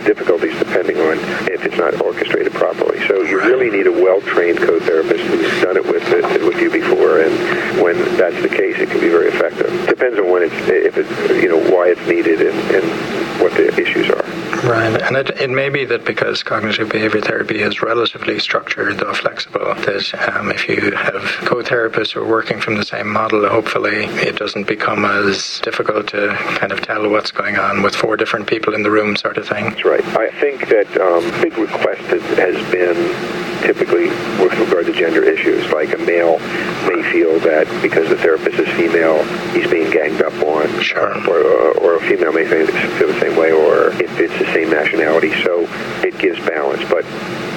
of 0.00 0.04
difficulties 0.04 0.58
depending 0.58 0.98
on 0.98 1.18
if 1.50 1.64
it's 1.64 1.76
not 1.76 2.00
orchestrated 2.00 2.52
properly. 2.52 2.98
So 3.06 3.22
you 3.22 3.38
really 3.40 3.70
need 3.70 3.86
a 3.86 3.92
well-trained 3.92 4.58
co-therapist 4.58 5.24
who's 5.24 5.62
done 5.62 5.76
it 5.76 5.84
with 5.84 6.02
it, 6.08 6.42
with 6.44 6.60
you 6.60 6.70
before, 6.70 7.20
and 7.20 7.80
when 7.80 7.96
that's 8.16 8.40
the 8.42 8.48
case, 8.48 8.78
it 8.78 8.90
can 8.90 9.00
be 9.00 9.08
very 9.08 9.28
effective. 9.28 9.70
Depends 9.86 10.18
on 10.18 10.30
when 10.30 10.42
it's, 10.42 10.54
if 10.68 10.96
it's, 10.96 11.42
you 11.42 11.48
know, 11.48 11.58
why 11.70 11.88
it's 11.88 12.06
needed 12.06 12.40
and, 12.40 12.58
and 12.74 13.40
what 13.40 13.52
the 13.52 13.68
issues 13.80 14.10
are. 14.10 14.24
Right, 14.68 15.02
and 15.02 15.16
it, 15.40 15.50
may 15.50 15.68
be 15.68 15.84
that 15.86 16.04
because 16.04 16.42
cognitive 16.42 16.88
behavior 16.88 17.20
therapy 17.20 17.60
is 17.60 17.82
relatively 17.82 18.38
structured, 18.38 18.98
though 18.98 19.12
flexible, 19.14 19.74
that 19.74 20.34
um, 20.34 20.50
if 20.50 20.68
you 20.68 20.92
have 20.92 21.22
co-therapists 21.46 22.12
who 22.12 22.20
are 22.22 22.28
working 22.28 22.60
from 22.60 22.76
the 22.76 22.84
same 22.84 23.10
model, 23.10 23.48
hopefully 23.48 24.04
it 24.04 24.36
doesn't 24.36 24.66
become 24.66 25.04
as 25.04 25.60
difficult 25.60 26.08
to 26.08 26.34
kind 26.58 26.72
of 26.72 26.80
tell 26.82 27.08
what's 27.08 27.30
going 27.30 27.56
on 27.56 27.82
with 27.82 27.94
four 27.94 28.16
different 28.16 28.46
people 28.46 28.74
in 28.74 28.82
the 28.82 28.90
room, 28.90 29.16
sort 29.16 29.36
of 29.36 29.48
thing. 29.48 29.64
That's 29.64 29.84
right. 29.84 30.04
I 30.16 30.30
think 30.40 30.68
that 30.68 30.88
um, 31.00 31.28
big 31.40 31.56
request 31.58 32.02
has 32.02 32.70
been 32.70 33.40
typically 33.62 34.08
with 34.42 34.58
regard 34.58 34.79
gender 35.00 35.24
issues, 35.24 35.64
like 35.72 35.94
a 35.94 35.98
male 36.04 36.38
may 36.84 37.02
feel 37.10 37.40
that 37.40 37.64
because 37.80 38.06
the 38.10 38.16
therapist 38.16 38.58
is 38.58 38.68
female, 38.76 39.24
he's 39.54 39.68
being 39.70 39.90
ganged 39.90 40.20
up 40.20 40.34
on, 40.44 40.68
sure. 40.82 41.16
or, 41.26 41.72
or 41.78 41.96
a 41.96 42.00
female 42.00 42.30
may 42.32 42.44
feel 42.44 42.66
the 42.66 43.18
same 43.18 43.34
way, 43.34 43.50
or 43.50 43.92
if 43.92 44.20
it's 44.20 44.38
the 44.38 44.44
same 44.52 44.68
nationality. 44.68 45.32
So 45.42 45.66
it 46.04 46.18
gives 46.18 46.38
balance, 46.46 46.86
but 46.90 47.06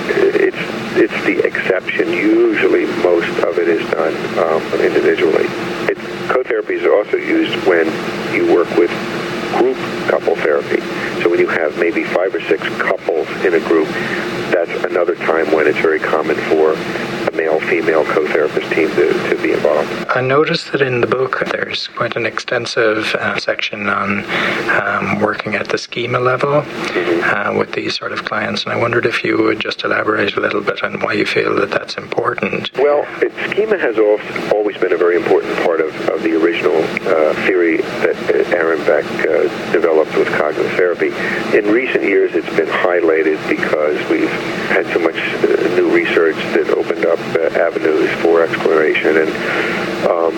it's 0.08 0.56
it's 0.96 1.26
the 1.26 1.46
exception. 1.46 2.14
Usually, 2.14 2.86
most 3.04 3.28
of 3.44 3.60
it 3.60 3.68
is 3.68 3.84
done 3.92 4.16
um, 4.40 4.64
individually. 4.80 5.48
It, 5.92 5.98
co-therapy 6.32 6.76
is 6.76 6.86
also 6.88 7.18
used 7.18 7.54
when 7.68 7.88
you 8.34 8.54
work 8.56 8.70
with 8.78 8.92
group 9.60 9.78
couple 10.08 10.36
therapy. 10.38 10.80
So 11.22 11.30
when 11.30 11.40
you 11.40 11.48
have 11.48 11.78
maybe 11.78 12.06
five 12.06 12.34
or 12.34 12.42
six 12.42 12.64
couples 12.80 13.28
in 13.44 13.54
a 13.54 13.60
group, 13.68 13.88
that's 14.52 14.72
another 14.86 15.16
time 15.16 15.52
when 15.52 15.68
it's 15.68 15.80
very 15.80 16.00
common 16.00 16.36
for 16.48 16.76
a 17.64 17.66
male-female 17.66 18.06
co-therapist 18.06 18.72
team 18.72 18.90
to, 18.90 19.12
to 19.30 19.42
be 19.42 19.52
involved. 19.52 19.90
I 20.10 20.22
noticed 20.22 20.72
that 20.72 20.82
in 20.82 21.02
the 21.02 21.08
book 21.08 21.44
there's 21.52 21.88
quite 21.88 22.16
an 22.16 22.26
extensive 22.26 23.14
uh, 23.16 23.40
section 23.40 23.90
on 23.90 24.26
um, 24.70 25.20
working 25.20 25.56
at 25.56 25.70
the 25.70 25.78
schema 25.78 26.20
level 26.20 26.62
mm-hmm. 26.62 27.24
uh, 27.24 27.58
with 27.58 27.74
these 27.74 27.96
sort 27.96 28.12
of 28.12 28.26
clients, 28.26 28.64
and 28.64 28.74
I 28.74 28.78
wondered 28.78 29.06
if 29.06 29.24
you 29.24 29.38
would 29.38 29.60
just 29.60 29.84
elaborate 29.84 30.36
a 30.36 30.40
little 30.40 30.62
bit 30.62 30.84
on 30.84 31.00
why 31.02 31.14
you 31.14 31.26
feel 31.26 31.56
that 31.56 31.72
that's 31.72 31.98
important. 31.98 32.72
Well, 32.78 33.06
it, 33.22 33.32
schema 33.52 33.78
has 33.78 33.98
always 34.52 34.78
been 34.78 34.94
a 34.94 34.98
very 34.98 35.16
important 35.16 35.56
part 35.60 35.82
of, 35.82 35.94
of 36.10 36.24
the 36.24 36.36
original 36.42 36.78
uh, 37.08 37.34
theory 37.46 37.78
that 37.78 38.16
Aaron 38.54 38.80
Beck 38.86 39.06
uh, 39.06 39.72
developed 39.72 40.16
with 40.16 40.28
cognitive 40.38 40.72
therapy. 40.74 41.08
In 41.58 41.72
recent 41.72 42.04
years, 42.04 42.36
it's 42.36 42.50
been 42.56 42.68
highlighted 42.68 43.38
because 43.50 43.98
we've 44.10 44.30
had 44.70 44.86
so 44.94 45.00
much 45.00 45.16
uh, 45.16 45.76
new 45.76 45.94
research 45.94 46.36
that 46.54 46.70
opened 46.70 47.06
up 47.06 47.20
uh, 47.20 47.53
avenues 47.56 48.10
for 48.22 48.44
exploration. 48.44 49.18
And 49.18 49.30
um, 50.08 50.36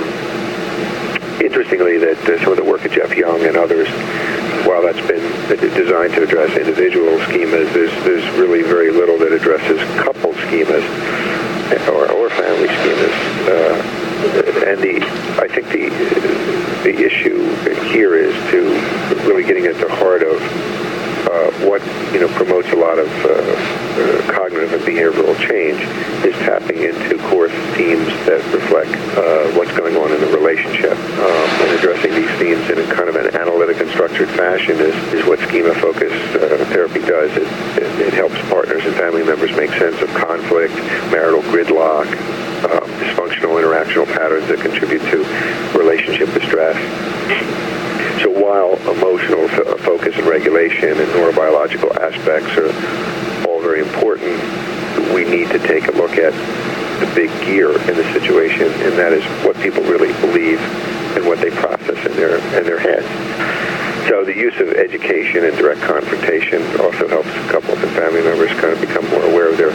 interestingly, 1.42 1.98
that 1.98 2.18
uh, 2.30 2.44
some 2.44 2.52
of 2.52 2.58
the 2.58 2.64
work 2.64 2.86
of 2.86 2.92
Jeff 2.92 3.16
Young 3.16 3.46
and 3.46 3.58
others, 3.58 3.88
while 4.68 4.82
that's 4.82 5.06
been 5.08 5.24
designed 5.74 6.14
to 6.14 6.24
address 6.24 6.58
individual 6.58 7.18
schemas, 7.30 7.72
there's, 7.74 7.92
there's 8.04 8.26
really 8.38 8.64
very 8.64 8.92
little 8.92 9.18
that 9.20 9.32
addresses 9.32 9.80
couple 10.02 10.34
schemas 10.34 10.84
or, 11.90 12.12
or 12.12 12.30
family 12.30 12.68
schemas. 12.68 13.16
Uh, 13.48 14.06
and 14.66 14.82
the 14.82 15.06
I 15.42 15.48
think 15.48 15.68
the 15.70 15.90
the 16.84 17.06
issue 17.06 17.54
here 17.92 18.16
is 18.16 18.34
to 18.52 18.62
really 19.28 19.44
getting 19.44 19.66
at 19.66 19.76
the 19.76 19.90
heart 19.90 20.24
of 20.24 20.42
uh, 21.28 21.68
what 21.68 21.82
you 22.14 22.20
know 22.20 22.28
promotes 22.30 22.70
a 22.70 22.76
lot 22.76 22.98
of 22.98 23.08
uh, 23.26 23.85
cognitive 24.28 24.74
and 24.74 24.84
behavioral 24.84 25.36
change 25.40 25.80
is 26.26 26.36
tapping 26.44 26.84
into 26.84 27.18
core 27.30 27.50
themes 27.80 28.12
that 28.28 28.44
reflect 28.54 28.92
uh, 29.16 29.48
what's 29.56 29.72
going 29.78 29.96
on 29.96 30.12
in 30.12 30.20
the 30.20 30.32
relationship 30.36 30.92
um, 30.92 31.48
and 31.64 31.72
addressing 31.80 32.12
these 32.14 32.30
themes 32.38 32.70
in 32.70 32.80
a 32.80 32.88
kind 32.94 33.08
of 33.08 33.16
an 33.16 33.36
analytic 33.36 33.80
and 33.80 33.90
structured 33.92 34.30
fashion 34.30 34.76
is, 34.80 34.96
is 35.14 35.26
what 35.26 35.40
schema-focused 35.40 36.36
uh, 36.36 36.66
therapy 36.76 37.00
does. 37.00 37.32
It, 37.38 37.48
it, 37.80 38.12
it 38.12 38.14
helps 38.14 38.36
partners 38.50 38.84
and 38.86 38.94
family 38.96 39.24
members 39.24 39.56
make 39.56 39.72
sense 39.72 40.02
of 40.02 40.10
conflict, 40.10 40.76
marital 41.10 41.42
gridlock, 41.44 42.08
uh, 42.68 42.84
dysfunctional 43.00 43.56
interactional 43.62 44.06
patterns 44.06 44.48
that 44.48 44.60
contribute 44.60 45.02
to 45.12 45.24
relationship 45.78 46.32
distress. 46.34 46.76
So 48.22 48.30
while 48.30 48.76
emotional 48.90 49.48
focus 49.80 50.16
and 50.18 50.26
regulation 50.26 50.90
and 50.90 51.08
neurobiological 51.12 51.96
aspects 51.98 52.58
are 52.58 52.72
very 53.66 53.82
important, 53.82 54.38
we 55.10 55.26
need 55.26 55.50
to 55.50 55.58
take 55.58 55.88
a 55.88 55.92
look 55.98 56.22
at 56.22 56.34
the 57.02 57.10
big 57.18 57.34
gear 57.42 57.74
in 57.90 57.98
the 57.98 58.06
situation, 58.14 58.70
and 58.86 58.94
that 58.94 59.12
is 59.12 59.26
what 59.44 59.58
people 59.58 59.82
really 59.90 60.14
believe 60.22 60.62
and 61.18 61.26
what 61.26 61.42
they 61.42 61.50
process 61.50 61.98
in 62.06 62.14
their 62.14 62.38
in 62.54 62.64
their 62.64 62.78
heads. 62.78 63.10
So 64.08 64.24
the 64.24 64.38
use 64.38 64.54
of 64.62 64.70
education 64.70 65.46
and 65.46 65.58
direct 65.58 65.82
confrontation 65.82 66.62
also 66.80 67.08
helps 67.10 67.34
couples 67.50 67.82
and 67.82 67.90
family 67.98 68.22
members 68.22 68.54
kind 68.62 68.70
of 68.70 68.80
become 68.80 69.10
more 69.10 69.26
aware 69.26 69.50
of 69.50 69.58
their 69.58 69.74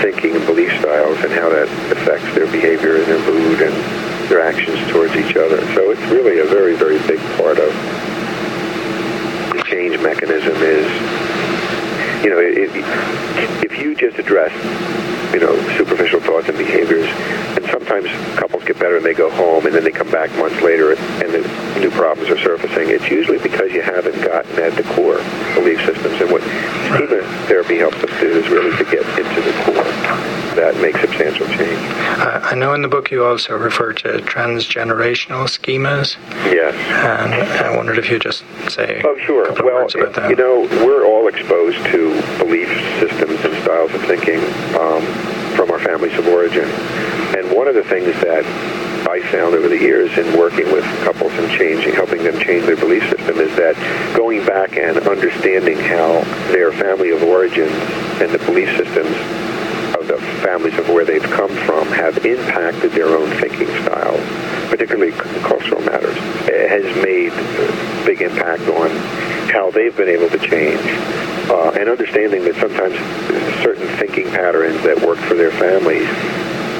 thinking 0.00 0.34
and 0.34 0.46
belief 0.46 0.72
styles 0.80 1.20
and 1.20 1.30
how 1.36 1.50
that 1.52 1.68
affects 1.92 2.32
their 2.32 2.50
behavior 2.50 2.96
and 2.96 3.04
their 3.04 3.20
mood 3.20 3.60
and 3.60 3.76
their 4.30 4.40
actions 4.40 4.80
towards 4.90 5.14
each 5.14 5.36
other. 5.36 5.60
So 5.76 5.92
it's 5.92 6.00
really 6.08 6.40
a 6.40 6.48
very, 6.48 6.74
very 6.74 6.96
big 7.04 7.20
part 7.36 7.58
of 7.60 7.68
the 9.52 9.60
change 9.68 10.00
mechanism 10.00 10.56
is, 10.56 10.88
you 12.26 12.32
know, 12.32 12.40
if, 12.40 13.62
if 13.62 13.78
you 13.78 13.94
just 13.94 14.18
address 14.18 14.50
you 15.32 15.38
know, 15.38 15.54
superficial 15.76 16.18
thoughts 16.18 16.48
and 16.48 16.56
behaviors. 16.56 17.06
And 17.54 17.64
sometimes 17.66 18.08
couples 18.38 18.64
get 18.64 18.78
better 18.78 18.96
and 18.96 19.04
they 19.04 19.14
go 19.14 19.30
home 19.30 19.66
and 19.66 19.74
then 19.74 19.84
they 19.84 19.92
come 19.92 20.10
back 20.10 20.30
months 20.38 20.60
later 20.62 20.92
and 20.92 21.30
the 21.30 21.78
new 21.78 21.90
problems 21.90 22.30
are 22.30 22.38
surfacing. 22.38 22.88
It's 22.88 23.08
usually 23.10 23.38
because 23.38 23.70
you 23.70 23.82
haven't 23.82 24.20
gotten 24.22 24.58
at 24.58 24.74
the 24.74 24.82
core 24.94 25.18
belief 25.54 25.84
systems. 25.84 26.20
And 26.20 26.32
what 26.32 26.42
schema 26.88 27.22
therapy 27.46 27.76
helps 27.76 27.98
us 27.98 28.10
do 28.18 28.28
is 28.28 28.48
really 28.48 28.76
to 28.78 28.84
get 28.84 29.06
into 29.18 29.40
the 29.42 29.52
core 29.62 29.75
that 30.56 30.76
makes 30.80 31.00
substantial 31.00 31.46
change. 31.48 31.78
Uh, 32.18 32.40
I 32.42 32.54
know 32.54 32.72
in 32.74 32.82
the 32.82 32.88
book 32.88 33.10
you 33.10 33.24
also 33.24 33.56
refer 33.56 33.92
to 33.92 34.18
transgenerational 34.18 35.46
schemas. 35.46 36.16
Yes. 36.50 36.74
And 36.74 37.34
I 37.34 37.76
wondered 37.76 37.98
if 37.98 38.10
you 38.10 38.18
just 38.18 38.44
say 38.68 39.02
oh, 39.04 39.18
sure. 39.18 39.52
well, 39.62 39.88
You 40.30 40.36
know, 40.36 40.60
we're 40.84 41.04
all 41.06 41.28
exposed 41.28 41.78
to 41.86 42.38
belief 42.38 42.68
systems 43.00 43.44
and 43.44 43.62
styles 43.62 43.92
of 43.92 44.02
thinking. 44.02 44.40
Um, 44.76 45.36
from 45.56 45.70
our 45.70 45.78
families 45.78 46.16
of 46.18 46.28
origin. 46.28 46.68
And 47.34 47.50
one 47.50 47.66
of 47.66 47.74
the 47.74 47.82
things 47.84 48.12
that 48.20 48.44
I 49.08 49.22
found 49.32 49.54
over 49.54 49.68
the 49.68 49.78
years 49.78 50.16
in 50.18 50.38
working 50.38 50.70
with 50.70 50.84
couples 51.02 51.32
and 51.32 51.50
changing, 51.50 51.94
helping 51.94 52.22
them 52.22 52.38
change 52.38 52.66
their 52.66 52.76
belief 52.76 53.02
system 53.08 53.38
is 53.38 53.56
that 53.56 53.74
going 54.14 54.44
back 54.44 54.76
and 54.76 54.98
understanding 55.08 55.78
how 55.78 56.20
their 56.52 56.72
family 56.72 57.10
of 57.10 57.22
origin 57.22 57.68
and 58.20 58.30
the 58.30 58.38
belief 58.38 58.68
systems 58.76 59.16
families 60.36 60.78
of 60.78 60.88
where 60.88 61.04
they've 61.04 61.22
come 61.22 61.50
from 61.66 61.88
have 61.88 62.24
impacted 62.24 62.92
their 62.92 63.08
own 63.08 63.30
thinking 63.40 63.68
styles, 63.82 64.20
particularly 64.68 65.12
cultural 65.42 65.80
matters, 65.82 66.16
it 66.48 66.68
has 66.68 66.84
made 67.02 67.32
a 67.32 68.04
big 68.06 68.22
impact 68.22 68.62
on 68.68 68.90
how 69.50 69.70
they've 69.70 69.96
been 69.96 70.08
able 70.08 70.28
to 70.28 70.38
change 70.38 70.80
uh, 71.50 71.70
and 71.78 71.88
understanding 71.88 72.44
that 72.44 72.54
sometimes 72.56 72.94
certain 73.62 73.86
thinking 73.98 74.26
patterns 74.30 74.82
that 74.82 75.00
work 75.00 75.18
for 75.18 75.34
their 75.34 75.52
families 75.52 76.08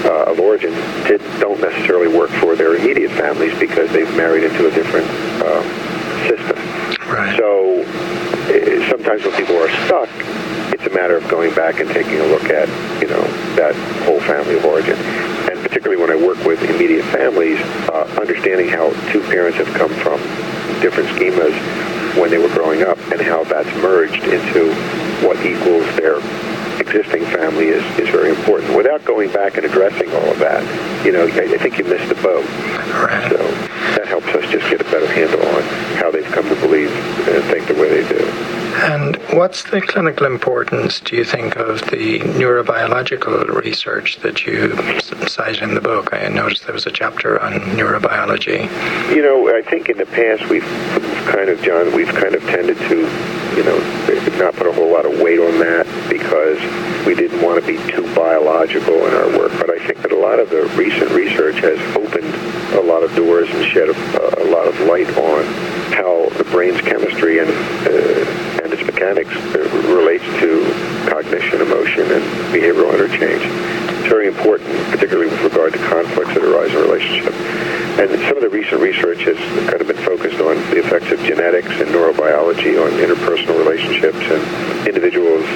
uh, 0.04 0.30
of 0.30 0.40
origin 0.40 0.72
did, 1.06 1.20
don't 1.40 1.60
necessarily 1.60 2.08
work 2.08 2.30
for 2.30 2.56
their 2.56 2.76
immediate 2.76 3.10
families 3.12 3.56
because 3.58 3.90
they've 3.92 4.14
married 4.16 4.44
into 4.44 4.66
a 4.66 4.70
different 4.70 5.06
uh, 5.42 5.62
system. 6.28 6.56
Right. 7.08 7.36
So 7.36 7.82
uh, 7.82 8.90
sometimes 8.90 9.25
when 9.25 9.34
people 9.36 9.56
are 9.56 9.70
stuck, 9.86 10.08
matter 10.96 11.16
of 11.16 11.28
going 11.28 11.54
back 11.54 11.80
and 11.80 11.90
taking 11.90 12.18
a 12.18 12.26
look 12.26 12.44
at, 12.44 12.68
you 13.02 13.08
know, 13.08 13.20
that 13.54 13.76
whole 14.08 14.20
family 14.20 14.56
of 14.56 14.64
origin. 14.64 14.96
And 14.96 15.60
particularly 15.60 16.00
when 16.00 16.10
I 16.10 16.16
work 16.16 16.42
with 16.44 16.62
immediate 16.62 17.04
families, 17.12 17.60
uh, 17.92 18.08
understanding 18.18 18.68
how 18.68 18.90
two 19.12 19.20
parents 19.28 19.58
have 19.58 19.68
come 19.76 19.92
from 20.00 20.18
different 20.80 21.08
schemas 21.10 21.52
when 22.16 22.30
they 22.30 22.38
were 22.38 22.48
growing 22.48 22.82
up 22.82 22.96
and 23.12 23.20
how 23.20 23.44
that's 23.44 23.68
merged 23.76 24.24
into 24.24 24.72
what 25.20 25.36
equals 25.44 25.84
their 25.96 26.16
existing 26.80 27.24
family 27.26 27.68
is, 27.68 27.84
is 27.98 28.08
very 28.08 28.30
important. 28.30 28.74
Without 28.74 29.04
going 29.04 29.30
back 29.32 29.56
and 29.56 29.66
addressing 29.66 30.10
all 30.12 30.32
of 30.32 30.38
that, 30.38 30.64
you 31.04 31.12
know, 31.12 31.26
I, 31.26 31.54
I 31.54 31.58
think 31.58 31.78
you 31.78 31.84
missed 31.84 32.08
the 32.08 32.20
boat. 32.22 32.44
Right. 32.96 33.30
So 33.30 33.38
us 34.36 34.50
just 34.50 34.68
get 34.70 34.80
a 34.80 34.84
better 34.84 35.06
handle 35.06 35.40
on 35.40 35.62
how 35.96 36.10
they've 36.10 36.24
come 36.24 36.48
to 36.48 36.56
believe 36.56 36.90
and 37.28 37.44
think 37.44 37.66
the 37.66 37.74
way 37.74 38.02
they 38.02 38.08
do. 38.08 38.24
And 38.76 39.16
what's 39.32 39.62
the 39.70 39.80
clinical 39.80 40.26
importance, 40.26 41.00
do 41.00 41.16
you 41.16 41.24
think, 41.24 41.56
of 41.56 41.80
the 41.90 42.20
neurobiological 42.20 43.48
research 43.64 44.18
that 44.18 44.44
you 44.44 44.76
cite 45.26 45.62
in 45.62 45.74
the 45.74 45.80
book? 45.80 46.10
I 46.12 46.28
noticed 46.28 46.64
there 46.64 46.74
was 46.74 46.86
a 46.86 46.90
chapter 46.90 47.40
on 47.42 47.52
neurobiology. 47.52 48.64
You 49.14 49.22
know, 49.22 49.56
I 49.56 49.62
think 49.62 49.88
in 49.88 49.96
the 49.96 50.06
past 50.06 50.48
we've 50.50 50.62
kind 51.26 51.48
of, 51.48 51.62
John, 51.62 51.94
we've 51.94 52.12
kind 52.12 52.34
of 52.34 52.42
tended 52.42 52.76
to, 52.76 52.96
you 53.56 53.64
know, 53.64 53.78
not 54.38 54.54
put 54.54 54.66
a 54.66 54.72
whole 54.72 54.92
lot 54.92 55.06
of 55.06 55.20
weight 55.20 55.40
on 55.40 55.58
that 55.60 55.86
because 56.10 56.60
we 57.06 57.14
didn't 57.14 57.40
want 57.40 57.58
to 57.58 57.66
be 57.66 57.78
too 57.90 58.02
biological 58.14 58.94
in 59.06 59.14
our 59.14 59.38
work. 59.38 59.52
But 59.58 59.70
I 59.70 59.78
think 59.86 60.02
that 60.02 60.12
a 60.12 60.18
lot 60.18 60.38
of 60.38 60.50
the 60.50 60.64
recent 60.76 61.10
research 61.12 61.56
has 61.60 61.78
opened 61.96 62.35
a 62.75 62.82
lot 62.82 63.02
of 63.02 63.14
doors 63.14 63.49
and 63.50 63.64
shed 63.73 63.88
a, 63.88 64.42
a 64.42 64.46
lot 64.50 64.66
of 64.66 64.78
light 64.80 65.08
on 65.16 65.44
how 65.92 66.28
the 66.38 66.44
brain's 66.44 66.80
chemistry 66.80 67.38
and 67.38 67.50
uh, 67.50 68.62
and 68.62 68.73
its 68.73 68.82
mechanics 68.82 69.30
uh, 69.54 69.58
relates 69.94 70.25
to 70.40 70.64
cognition, 71.08 71.61
emotion, 71.61 72.02
and 72.11 72.25
behavioral 72.50 72.92
interchange. 72.92 73.42
It's 73.99 74.08
very 74.08 74.26
important, 74.26 74.68
particularly 74.90 75.30
with 75.30 75.40
regard 75.42 75.73
to 75.75 75.78
conflicts 75.78 76.35
that 76.35 76.42
arise 76.42 76.70
in 76.70 76.80
relationships. 76.82 77.37
And 77.96 78.11
some 78.28 78.37
of 78.37 78.42
the 78.42 78.50
recent 78.50 78.80
research 78.80 79.23
has 79.23 79.38
kind 79.70 79.80
of 79.80 79.87
been 79.87 80.02
focused 80.04 80.40
on 80.40 80.56
the 80.68 80.85
effects 80.85 81.11
of 81.12 81.18
genetics 81.20 81.70
and 81.80 81.88
neurobiology 81.88 82.76
on 82.76 82.90
interpersonal 83.00 83.56
relationships 83.56 84.18
and 84.18 84.87
individuals, 84.88 85.46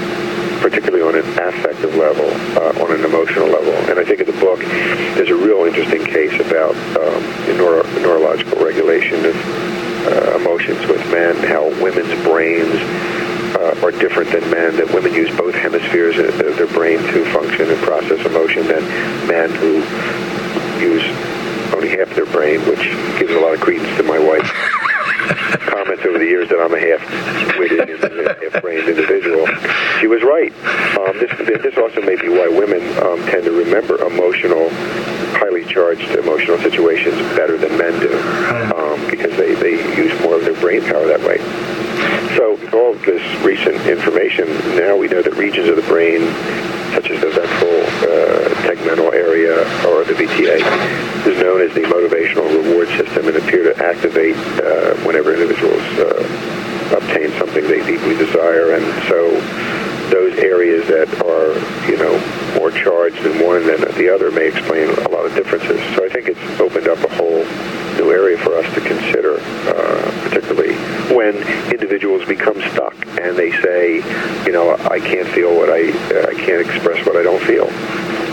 particularly 0.61 1.03
on 1.03 1.15
an 1.15 1.27
affective 1.39 1.95
level, 1.95 2.29
uh, 2.61 2.85
on 2.85 2.93
an 2.93 3.05
emotional 3.05 3.49
level. 3.49 3.73
And 3.91 3.99
I 3.99 4.05
think 4.05 4.21
in 4.21 4.27
the 4.27 4.41
book, 4.41 4.61
there's 4.61 5.31
a 5.31 5.37
real 5.37 5.65
interesting 5.65 6.05
case 6.05 6.35
about 6.41 6.77
um, 6.97 7.23
neuro- 7.57 7.87
neurological 8.01 8.65
regulation 8.65 9.25
of 9.25 9.37
uh, 10.07 10.37
emotions 10.37 10.81
with 10.87 11.01
men, 11.11 11.37
how 11.49 11.69
women's 11.83 12.13
brains 12.25 12.77
uh, 13.57 13.81
are 13.83 13.91
different 13.91 14.31
than 14.31 14.49
men, 14.51 14.77
that 14.77 14.93
women 14.93 15.13
use 15.13 15.35
both 15.37 15.55
hemispheres 15.55 16.17
of 16.19 16.57
their 16.57 16.67
brain 16.69 16.99
to 16.99 17.25
function 17.33 17.69
and 17.69 17.81
process 17.83 18.25
emotion, 18.25 18.67
than 18.67 18.83
men 19.27 19.51
who 19.51 19.83
use 20.81 21.05
only 21.75 21.89
half 21.89 22.09
their 22.15 22.27
brain, 22.27 22.61
which 22.67 22.83
gives 23.19 23.33
a 23.33 23.41
lot 23.41 23.55
of 23.55 23.61
credence 23.61 23.89
to 23.97 24.03
my 24.03 24.19
wife's 24.19 24.51
comments 25.59 26.05
over 26.05 26.19
the 26.19 26.27
years 26.27 26.49
that 26.49 26.61
I'm 26.61 26.75
a 26.75 26.81
half-witted 26.81 27.91
and 27.91 28.43
half-brained 28.43 28.89
individual. 28.89 29.47
She 30.01 30.07
was 30.07 30.23
right. 30.23 30.53
Um, 30.99 31.19
this, 31.19 31.31
this 31.63 31.77
also 31.77 32.01
may 32.03 32.17
be 32.17 32.29
why 32.29 32.49
women 32.49 32.83
um, 33.03 33.21
tend 33.27 33.45
to 33.45 33.53
remember 33.53 34.01
emotional, 34.05 34.71
highly 35.37 35.65
charged 35.65 36.11
emotional 36.13 36.59
situations 36.59 37.17
better 37.37 37.57
than 37.57 37.77
men 37.77 37.99
do, 38.01 38.13
um, 38.77 38.99
because 39.11 39.37
they, 39.37 39.55
they 39.55 39.79
use 39.97 40.19
more 40.23 40.37
of 40.37 40.45
their 40.45 40.59
brain 40.61 40.83
power 40.83 41.07
that 41.07 41.21
way. 41.21 41.39
So 42.37 42.57
all 42.73 42.95
of 42.95 43.03
this 43.03 43.23
recent 43.45 43.77
information, 43.87 44.47
now 44.77 44.97
we 44.97 45.09
know 45.09 45.23
that 45.23 45.35
regions 45.35 45.69
of 45.69 45.77
the 45.77 45.83
brain, 45.83 46.21
such 46.95 47.11
as 47.11 47.21
the 47.21 47.31
ventral 47.31 47.83
uh, 48.07 48.40
area 49.31 49.63
or 49.87 50.03
the 50.05 50.15
VTA, 50.15 50.59
is 51.27 51.39
known 51.41 51.63
as 51.63 51.73
the 51.75 51.83
motivational 51.83 52.51
reward 52.51 52.89
system 52.99 53.29
and 53.29 53.37
appear 53.37 53.73
to 53.73 53.85
activate 53.85 54.37
uh, 54.59 54.95
whenever 55.07 55.33
individuals 55.33 55.83
uh, 56.03 56.97
obtain 56.97 57.31
something 57.39 57.63
they 57.69 57.85
deeply 57.87 58.17
desire. 58.17 58.75
And 58.75 58.85
so 59.07 59.31
those 60.11 60.37
areas 60.39 60.89
that 60.89 61.07
are, 61.23 61.55
you 61.89 61.97
know, 61.97 62.19
more 62.59 62.73
charged 62.73 63.25
in 63.25 63.47
one 63.47 63.65
than 63.67 63.81
the 63.95 64.13
other 64.13 64.33
may 64.33 64.49
explain 64.49 64.91
a 64.91 65.09
lot 65.11 65.25
of 65.25 65.35
differences. 65.35 65.79
So 65.95 66.05
I 66.05 66.09
think 66.09 66.27
it's 66.27 66.61
opened 66.61 66.89
up 66.89 66.99
a 66.99 67.15
whole 67.15 67.45
new 68.03 68.11
area 68.11 68.39
for 68.39 68.57
us 68.57 68.67
to 68.75 68.81
consider, 68.81 69.39
uh, 69.71 70.29
particularly 70.29 70.75
when 71.15 71.37
individuals 71.71 72.27
become 72.27 72.61
stuck 72.73 72.97
and 73.21 73.37
they 73.37 73.53
say, 73.63 73.97
you 74.45 74.53
know, 74.53 74.75
I 74.91 74.99
can't 74.99 75.29
feel 75.29 75.55
what 75.55 75.71
I, 75.71 75.91
I 76.27 76.35
can't 76.35 76.67
express 76.67 77.07
what 77.07 77.17
I 77.17 77.23
don't 77.23 77.43
feel. 77.45 77.71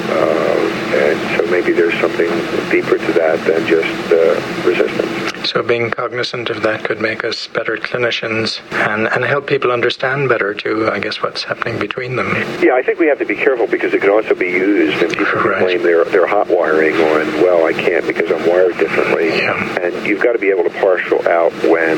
Uh, 0.09 0.57
and 0.95 1.37
so 1.37 1.45
maybe 1.51 1.73
there's 1.73 1.99
something 1.99 2.29
deeper 2.71 2.97
to 2.97 3.11
that 3.13 3.43
than 3.45 3.67
just 3.67 4.11
uh, 4.11 4.67
resistance. 4.67 5.49
So 5.49 5.61
being 5.63 5.91
cognizant 5.91 6.49
of 6.49 6.61
that 6.63 6.83
could 6.83 6.99
make 6.99 7.23
us 7.23 7.47
better 7.47 7.77
clinicians 7.77 8.61
and, 8.71 9.07
and 9.07 9.23
help 9.23 9.47
people 9.47 9.71
understand 9.71 10.29
better 10.29 10.53
too, 10.53 10.89
I 10.89 10.99
guess, 10.99 11.21
what's 11.21 11.43
happening 11.43 11.79
between 11.79 12.15
them. 12.15 12.27
Yeah, 12.61 12.73
I 12.73 12.83
think 12.83 12.99
we 12.99 13.07
have 13.07 13.19
to 13.19 13.25
be 13.25 13.35
careful 13.35 13.67
because 13.67 13.93
it 13.93 14.01
can 14.01 14.09
also 14.09 14.33
be 14.33 14.47
used 14.47 15.01
and 15.03 15.11
people 15.11 15.41
right. 15.41 15.61
blame 15.61 15.83
their, 15.83 16.03
their 16.05 16.27
hot 16.27 16.47
wiring 16.47 16.95
on, 16.95 17.41
well, 17.41 17.65
I 17.65 17.73
can't 17.73 18.05
because 18.05 18.31
I'm 18.31 18.47
wired 18.47 18.77
differently. 18.77 19.29
Yeah. 19.29 19.79
And 19.79 20.05
you've 20.05 20.23
got 20.23 20.33
to 20.33 20.39
be 20.39 20.49
able 20.49 20.63
to 20.63 20.69
partial 20.81 21.25
out 21.27 21.53
when, 21.63 21.97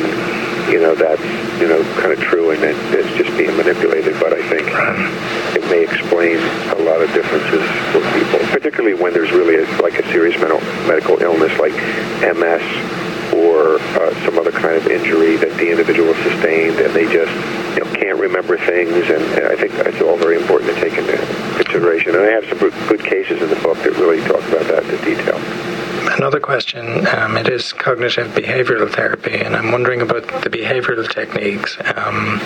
you 0.70 0.80
know, 0.80 0.96
that's, 0.96 1.22
you 1.60 1.68
know, 1.68 1.82
kind 2.00 2.14
of 2.14 2.20
true 2.20 2.52
and 2.52 2.64
it's 2.64 3.18
just 3.18 3.36
being 3.38 3.56
manipulated. 3.58 4.20
But 4.20 4.34
I 4.34 4.42
think 4.48 4.66
it 5.58 5.66
may 5.70 5.84
explain 5.84 6.38
a 6.78 6.82
lot 6.86 7.02
of 7.02 7.12
differences 7.14 7.66
for 7.92 8.02
people, 8.14 8.40
particularly 8.54 8.94
when 8.94 9.14
there's 9.14 9.32
really 9.32 9.64
a, 9.64 9.66
like 9.82 9.98
a 9.98 10.06
serious 10.12 10.40
mental, 10.40 10.62
medical 10.88 11.22
illness 11.22 11.58
like 11.60 11.74
MS 12.22 12.64
or 13.34 13.80
uh, 13.98 14.14
some 14.26 14.38
other 14.38 14.52
kind 14.52 14.76
of 14.76 14.88
injury 14.88 15.38
that 15.38 15.56
the 15.58 15.70
individual 15.70 16.14
sustained, 16.16 16.80
and 16.80 16.94
they 16.94 17.06
just 17.06 17.32
you 17.78 17.84
know, 17.84 17.94
can't 17.94 18.20
remember 18.20 18.58
things. 18.58 19.10
And, 19.10 19.24
and 19.38 19.48
I 19.48 19.56
think 19.56 19.74
that's 19.74 20.02
all 20.02 20.18
very 20.18 20.38
important 20.38 20.74
to 20.74 20.82
take 20.82 20.98
into 20.98 21.18
consideration. 21.56 22.16
And 22.16 22.24
I 22.24 22.32
have 22.32 22.46
some 22.46 22.58
good 22.60 23.04
cases 23.04 23.42
in 23.42 23.50
the 23.50 23.60
book 23.62 23.78
that 23.78 23.92
really 23.98 24.22
talk 24.22 24.44
about 24.50 24.66
that 24.68 24.84
in 24.86 24.98
detail. 25.06 25.89
Another 26.20 26.42
question, 26.42 27.08
um, 27.16 27.38
it 27.38 27.48
is 27.48 27.72
cognitive 27.72 28.28
behavioral 28.34 28.94
therapy, 28.94 29.36
and 29.36 29.56
I'm 29.56 29.72
wondering 29.72 30.02
about 30.02 30.28
the 30.44 30.50
behavioral 30.50 31.10
techniques, 31.10 31.78
um, 31.96 32.42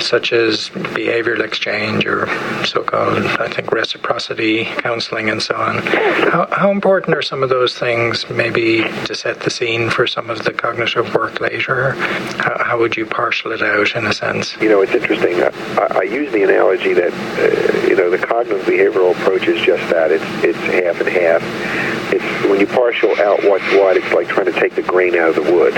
such 0.00 0.32
as 0.32 0.70
behavioral 0.70 1.44
exchange 1.44 2.06
or 2.06 2.26
so-called, 2.64 3.18
I 3.18 3.48
think, 3.48 3.70
reciprocity 3.70 4.64
counseling 4.64 5.28
and 5.28 5.42
so 5.42 5.56
on. 5.56 5.82
How, 5.82 6.48
how 6.50 6.70
important 6.70 7.14
are 7.14 7.20
some 7.20 7.42
of 7.42 7.50
those 7.50 7.78
things 7.78 8.24
maybe 8.30 8.84
to 9.04 9.14
set 9.14 9.40
the 9.40 9.50
scene 9.50 9.90
for 9.90 10.06
some 10.06 10.30
of 10.30 10.44
the 10.44 10.54
cognitive 10.54 11.14
work 11.14 11.38
later? 11.38 11.90
How, 11.90 12.64
how 12.64 12.78
would 12.78 12.96
you 12.96 13.04
parcel 13.04 13.52
it 13.52 13.60
out 13.60 13.94
in 13.94 14.06
a 14.06 14.14
sense? 14.14 14.56
You 14.56 14.70
know, 14.70 14.80
it's 14.80 14.94
interesting. 14.94 15.42
I, 15.42 15.98
I 15.98 16.02
use 16.04 16.32
the 16.32 16.44
analogy 16.44 16.94
that, 16.94 17.12
uh, 17.12 17.86
you 17.86 17.94
know, 17.94 18.08
the 18.08 18.16
cognitive 18.16 18.64
behavioral 18.64 19.12
approach 19.12 19.46
is 19.48 19.60
just 19.60 19.86
that. 19.90 20.10
It's, 20.10 20.24
it's 20.42 20.58
half 20.58 20.98
and 20.98 21.10
half. 21.10 21.95
It's 22.12 22.44
when 22.48 22.60
you 22.60 22.66
partial 22.66 23.10
out 23.20 23.42
what's 23.42 23.64
what, 23.74 23.96
it's 23.96 24.12
like 24.12 24.28
trying 24.28 24.46
to 24.46 24.52
take 24.52 24.74
the 24.74 24.82
grain 24.82 25.16
out 25.16 25.30
of 25.30 25.36
the 25.36 25.52
wood 25.52 25.76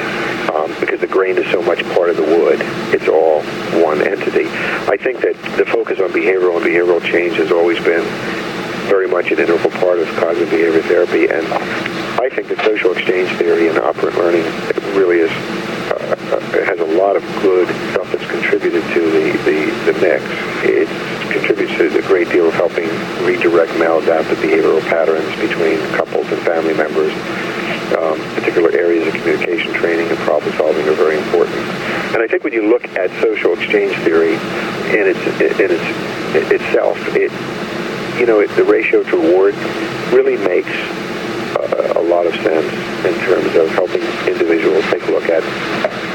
um, 0.50 0.74
because 0.80 1.00
the 1.00 1.06
grain 1.06 1.38
is 1.38 1.50
so 1.50 1.62
much 1.62 1.82
part 1.94 2.10
of 2.10 2.16
the 2.16 2.22
wood. 2.22 2.58
It's 2.92 3.08
all 3.08 3.42
one 3.82 4.00
entity. 4.02 4.46
I 4.88 4.96
think 4.96 5.20
that 5.20 5.34
the 5.56 5.64
focus 5.66 6.00
on 6.00 6.10
behavioral 6.10 6.56
and 6.56 6.64
behavioral 6.64 7.02
change 7.02 7.36
has 7.36 7.52
always 7.52 7.78
been 7.78 8.04
very 8.88 9.08
much 9.08 9.30
an 9.30 9.38
integral 9.38 9.70
part 9.80 9.98
of 9.98 10.08
cognitive 10.16 10.50
behavior 10.50 10.82
therapy, 10.82 11.28
and 11.28 11.46
I 12.20 12.28
think 12.30 12.48
that 12.48 12.58
social 12.64 12.92
exchange 12.92 13.30
theory 13.38 13.68
and 13.68 13.78
operant 13.78 14.16
learning 14.16 14.44
really 14.96 15.18
is 15.18 15.30
uh, 16.08 16.40
has 16.64 16.78
a 16.80 16.90
lot 16.96 17.16
of 17.16 17.22
good 17.42 17.68
stuff 17.92 18.10
that's 18.12 18.28
contributed 18.30 18.82
to 18.94 19.00
the, 19.10 19.26
the, 19.44 19.92
the 19.92 19.94
mix. 20.00 20.24
It 20.64 20.88
contributes 21.32 21.76
to 21.78 21.98
a 21.98 22.02
great 22.02 22.28
deal 22.28 22.48
of 22.48 22.54
helping 22.54 22.88
redirect 23.24 23.72
maladaptive 23.72 24.40
behavioral 24.40 24.80
patterns 24.88 25.28
between 25.40 25.78
couples 25.96 26.26
and 26.32 26.40
family 26.42 26.74
members. 26.74 27.12
Um, 27.96 28.20
particular 28.34 28.70
areas 28.72 29.06
of 29.08 29.14
communication 29.14 29.72
training 29.72 30.08
and 30.08 30.18
problem 30.18 30.54
solving 30.56 30.86
are 30.88 30.92
very 30.92 31.16
important. 31.16 31.56
And 32.12 32.22
I 32.22 32.26
think 32.26 32.44
when 32.44 32.52
you 32.52 32.68
look 32.68 32.84
at 32.96 33.10
social 33.22 33.54
exchange 33.54 33.96
theory 34.04 34.34
in 34.92 35.08
its 35.08 35.20
in 35.40 35.70
its 35.70 36.50
itself, 36.52 36.98
it 37.16 37.32
you 38.20 38.26
know 38.26 38.40
it, 38.40 38.50
the 38.56 38.64
ratio 38.64 39.02
to 39.04 39.16
reward 39.16 39.54
really 40.12 40.36
makes 40.36 40.72
uh, 41.56 41.94
a 41.96 42.02
lot 42.02 42.26
of 42.26 42.34
sense 42.34 42.68
in 43.04 43.14
terms 43.24 43.54
of 43.56 43.68
helping 43.70 44.02
individuals 44.68 44.84
take 44.92 45.08
a 45.08 45.12
look 45.12 45.28
at 45.28 45.42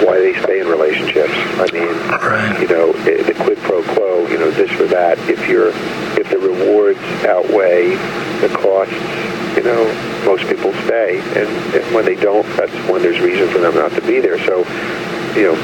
why 0.05 0.19
they 0.19 0.33
stay 0.41 0.59
in 0.59 0.67
relationships. 0.67 1.33
I 1.33 1.67
mean, 1.71 1.87
right. 2.09 2.61
you 2.61 2.67
know, 2.67 2.91
eh, 2.91 3.23
the 3.23 3.33
quid 3.33 3.57
pro 3.59 3.83
quo, 3.83 4.27
you 4.27 4.37
know, 4.37 4.51
this 4.51 4.71
or 4.79 4.87
that. 4.87 5.17
If 5.29 5.47
you're, 5.47 5.69
if 6.19 6.29
the 6.29 6.39
rewards 6.39 6.99
outweigh 7.25 7.95
the 8.41 8.49
costs, 8.49 8.93
you 9.57 9.63
know, 9.63 9.85
most 10.25 10.47
people 10.47 10.73
stay, 10.85 11.19
and, 11.19 11.49
and 11.75 11.95
when 11.95 12.05
they 12.05 12.15
don't, 12.15 12.45
that's 12.57 12.73
when 12.89 13.01
there's 13.01 13.19
reason 13.19 13.49
for 13.49 13.59
them 13.59 13.75
not 13.75 13.91
to 13.91 14.01
be 14.01 14.19
there. 14.19 14.39
So, 14.45 14.59
you 15.35 15.51
know, 15.51 15.55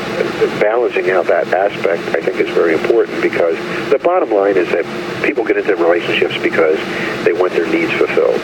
balancing 0.60 1.12
out 1.12 1.25
that 1.28 1.47
aspect, 1.54 2.02
I 2.15 2.21
think, 2.21 2.39
is 2.39 2.49
very 2.49 2.73
important 2.73 3.21
because 3.21 3.58
the 3.91 3.99
bottom 3.99 4.32
line 4.32 4.58
is 4.58 4.67
that 4.69 4.86
people 5.23 5.43
get 5.45 5.58
into 5.58 5.75
relationships 5.75 6.36
because 6.41 6.78
they 7.23 7.34
want 7.34 7.54
their 7.54 7.67
needs 7.67 7.91
fulfilled 7.93 8.41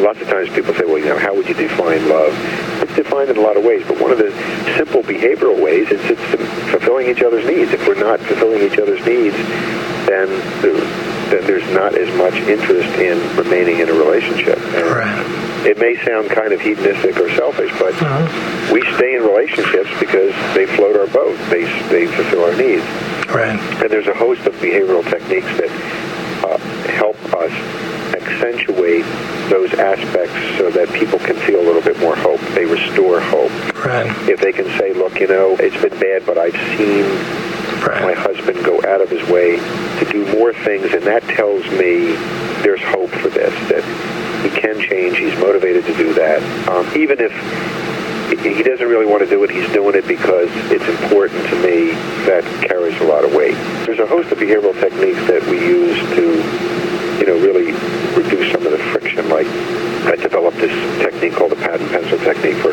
lots 0.00 0.20
of 0.20 0.28
times 0.28 0.48
people 0.50 0.72
say, 0.74 0.84
well, 0.84 0.98
you 0.98 1.06
know, 1.06 1.18
how 1.18 1.34
would 1.34 1.46
you 1.48 1.54
define 1.54 2.08
love? 2.08 2.32
It's 2.90 3.06
defined 3.06 3.30
in 3.30 3.36
a 3.36 3.40
lot 3.40 3.56
of 3.56 3.62
ways, 3.62 3.86
but 3.86 4.00
one 4.00 4.10
of 4.10 4.18
the 4.18 4.32
simple 4.76 5.02
behavioral 5.02 5.62
ways 5.62 5.88
is 5.90 6.00
it's 6.10 6.70
fulfilling 6.72 7.06
each 7.08 7.22
other's 7.22 7.46
needs. 7.46 7.70
If 7.70 7.86
we're 7.86 7.94
not 7.94 8.18
fulfilling 8.18 8.62
each 8.62 8.78
other's 8.78 8.98
needs, 9.06 9.36
then 10.10 10.26
then 11.30 11.46
there's 11.46 11.68
not 11.70 11.94
as 11.94 12.10
much 12.18 12.34
interest 12.50 12.90
in 12.98 13.14
remaining 13.36 13.78
in 13.78 13.88
a 13.88 13.92
relationship. 13.92 14.58
And 14.74 14.86
right. 14.90 15.66
It 15.66 15.78
may 15.78 16.02
sound 16.04 16.30
kind 16.30 16.52
of 16.52 16.60
hedonistic 16.60 17.16
or 17.20 17.30
selfish, 17.36 17.70
but 17.78 17.94
uh-huh. 17.94 18.74
we 18.74 18.82
stay 18.96 19.14
in 19.14 19.22
relationships 19.22 19.90
because 20.00 20.34
they 20.54 20.66
float 20.74 20.96
our 20.96 21.06
boat. 21.06 21.38
They 21.48 21.62
they 21.94 22.08
fulfill 22.08 22.42
our 22.42 22.56
needs. 22.56 22.82
Right. 23.30 23.54
And 23.54 23.88
there's 23.88 24.08
a 24.08 24.14
host 24.14 24.46
of 24.46 24.54
behavioral 24.54 25.08
techniques 25.08 25.46
that 25.62 25.70
uh, 26.42 26.58
help 26.90 27.14
us 27.34 27.52
accentuate 28.30 29.04
those 29.50 29.72
aspects 29.74 30.58
so 30.58 30.70
that 30.70 30.88
people 30.94 31.18
can 31.18 31.36
feel 31.36 31.60
a 31.60 31.66
little 31.66 31.82
bit 31.82 31.98
more 31.98 32.16
hope. 32.16 32.40
They 32.54 32.64
restore 32.64 33.20
hope. 33.20 33.50
Right. 33.84 34.06
If 34.28 34.40
they 34.40 34.52
can 34.52 34.66
say, 34.78 34.92
look, 34.92 35.18
you 35.20 35.26
know, 35.26 35.56
it's 35.58 35.80
been 35.82 35.98
bad, 35.98 36.24
but 36.24 36.38
I've 36.38 36.56
seen 36.76 37.04
right. 37.82 38.02
my 38.02 38.12
husband 38.12 38.64
go 38.64 38.78
out 38.78 39.00
of 39.00 39.10
his 39.10 39.26
way 39.28 39.56
to 39.56 40.08
do 40.10 40.24
more 40.38 40.52
things, 40.52 40.92
and 40.92 41.02
that 41.04 41.22
tells 41.24 41.64
me 41.72 42.14
there's 42.62 42.82
hope 42.82 43.10
for 43.10 43.28
this, 43.28 43.54
that 43.68 43.84
he 44.44 44.50
can 44.60 44.80
change, 44.80 45.18
he's 45.18 45.36
motivated 45.38 45.84
to 45.86 45.96
do 45.96 46.14
that. 46.14 46.40
Um, 46.68 46.86
even 46.96 47.20
if 47.20 47.32
he 48.38 48.62
doesn't 48.62 48.86
really 48.86 49.06
want 49.06 49.22
to 49.22 49.28
do 49.28 49.42
it. 49.44 49.50
He's 49.50 49.70
doing 49.72 49.94
it 49.96 50.06
because 50.06 50.48
it's 50.70 50.86
important 51.02 51.46
to 51.48 51.56
me. 51.56 51.92
That 52.24 52.44
carries 52.66 52.98
a 53.00 53.04
lot 53.04 53.24
of 53.24 53.34
weight. 53.34 53.54
There's 53.84 53.98
a 53.98 54.06
host 54.06 54.30
of 54.30 54.38
behavioral 54.38 54.72
techniques 54.78 55.20
that 55.26 55.42
we 55.50 55.58
use 55.58 55.98
to, 56.14 57.18
you 57.18 57.26
know, 57.26 57.36
really 57.44 57.72
reduce 58.16 58.52
some 58.52 58.64
of 58.66 58.72
the 58.72 58.78
friction. 58.92 59.28
Like 59.28 59.46
I 60.06 60.16
developed 60.16 60.58
this 60.58 60.74
technique 61.02 61.34
called 61.34 61.52
the 61.52 61.56
pad 61.56 61.80
and 61.80 61.90
pencil 61.90 62.18
technique 62.18 62.56
for 62.56 62.72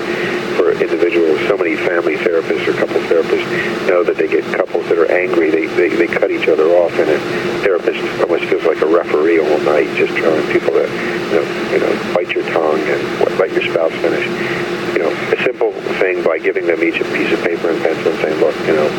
for 0.56 0.72
individuals. 0.72 1.40
So 1.48 1.58
many 1.58 1.76
family 1.76 2.16
therapists 2.18 2.68
or 2.68 2.74
couple 2.74 3.02
therapists 3.08 3.46
know 3.88 4.04
that 4.04 4.18
they 4.18 4.28
get 4.28 4.44
couples 4.56 4.88
that 4.90 4.98
are 4.98 5.12
angry. 5.12 5.52
They 5.52 5.68
they, 5.68 5.90
they 5.90 6.08
cut 6.08 6.32
each 6.32 6.48
other 6.48 6.68
off, 6.78 6.92
and 6.94 7.10
a 7.10 7.20
therapist 7.62 8.00
almost 8.22 8.46
feels 8.46 8.64
like 8.64 8.82
a 8.82 8.88
referee 8.88 9.40
all 9.40 9.60
night, 9.60 9.88
just 9.96 10.16
telling 10.16 10.46
people 10.52 10.74
to, 10.74 10.84
you 10.84 11.38
know, 11.38 11.46
you 11.72 11.80
know, 11.80 12.14
bite 12.14 12.30
your 12.34 12.46
tongue 12.50 12.80
and 12.80 13.40
let 13.40 13.52
your 13.52 13.64
spouse 13.64 13.92
finish 14.02 14.87
know, 15.08 15.34
a 15.34 15.44
simple 15.44 15.72
thing 16.00 16.24
by 16.24 16.40
giving 16.40 16.66
them 16.66 16.84
each 16.84 17.00
a 17.00 17.06
piece 17.06 17.32
of 17.32 17.42
paper 17.44 17.70
and 17.70 17.82
pencil 17.82 18.12
and 18.12 18.22
saying, 18.22 18.40
look, 18.40 18.56
you 18.68 18.76
know, 18.76 18.90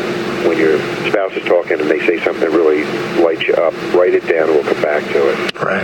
when 0.47 0.57
your 0.57 0.79
spouse 1.09 1.33
is 1.33 1.43
talking 1.45 1.79
and 1.79 1.89
they 1.89 1.99
say 2.05 2.19
something 2.23 2.41
that 2.41 2.51
really 2.51 2.83
lights 3.21 3.43
you 3.43 3.53
up, 3.55 3.73
write 3.93 4.13
it 4.13 4.25
down 4.27 4.49
and 4.49 4.55
we'll 4.55 4.63
come 4.63 4.81
back 4.81 5.03
to 5.11 5.29
it. 5.29 5.61
Right. 5.61 5.83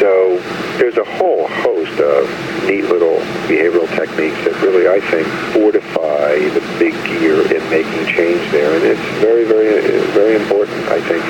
So 0.00 0.38
there's 0.78 0.98
a 0.98 1.04
whole 1.04 1.48
host 1.48 1.98
of 2.00 2.28
neat 2.68 2.84
little 2.84 3.16
behavioral 3.48 3.88
techniques 3.96 4.36
that 4.44 4.60
really, 4.60 4.88
I 4.88 5.00
think, 5.00 5.26
fortify 5.54 6.36
the 6.36 6.60
big 6.78 6.92
gear 7.06 7.40
in 7.48 7.62
making 7.70 8.06
change 8.06 8.50
there. 8.50 8.76
And 8.76 8.84
it's 8.84 9.00
very, 9.20 9.44
very, 9.44 9.80
very 10.12 10.36
important, 10.36 10.76
I 10.88 11.00
think, 11.00 11.24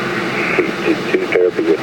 to 0.57 0.63
do 1.13 1.26
therapy 1.26 1.26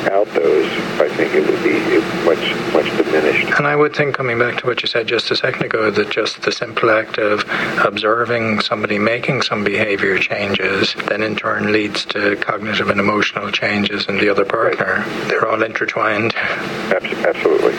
without 0.03 0.27
those, 0.33 0.65
I 0.99 1.07
think 1.15 1.33
it 1.33 1.47
would 1.47 1.63
be 1.63 1.79
much, 2.25 2.73
much 2.73 2.97
diminished. 2.97 3.57
And 3.57 3.65
I 3.65 3.75
would 3.75 3.95
think, 3.95 4.15
coming 4.15 4.37
back 4.37 4.59
to 4.59 4.67
what 4.67 4.81
you 4.81 4.87
said 4.87 5.07
just 5.07 5.31
a 5.31 5.35
second 5.35 5.63
ago, 5.63 5.91
that 5.91 6.09
just 6.09 6.41
the 6.41 6.51
simple 6.51 6.89
act 6.89 7.17
of 7.17 7.45
observing 7.85 8.61
somebody 8.61 8.99
making 8.99 9.43
some 9.43 9.63
behavior 9.63 10.17
changes 10.19 10.93
then 11.07 11.23
in 11.23 11.35
turn 11.35 11.71
leads 11.71 12.05
to 12.05 12.35
cognitive 12.37 12.89
and 12.89 12.99
emotional 12.99 13.51
changes 13.51 14.07
in 14.07 14.17
the 14.17 14.29
other 14.29 14.45
partner. 14.45 15.05
Right. 15.05 15.27
They're 15.29 15.47
all 15.47 15.63
intertwined. 15.63 16.35
Absolutely. 16.35 17.73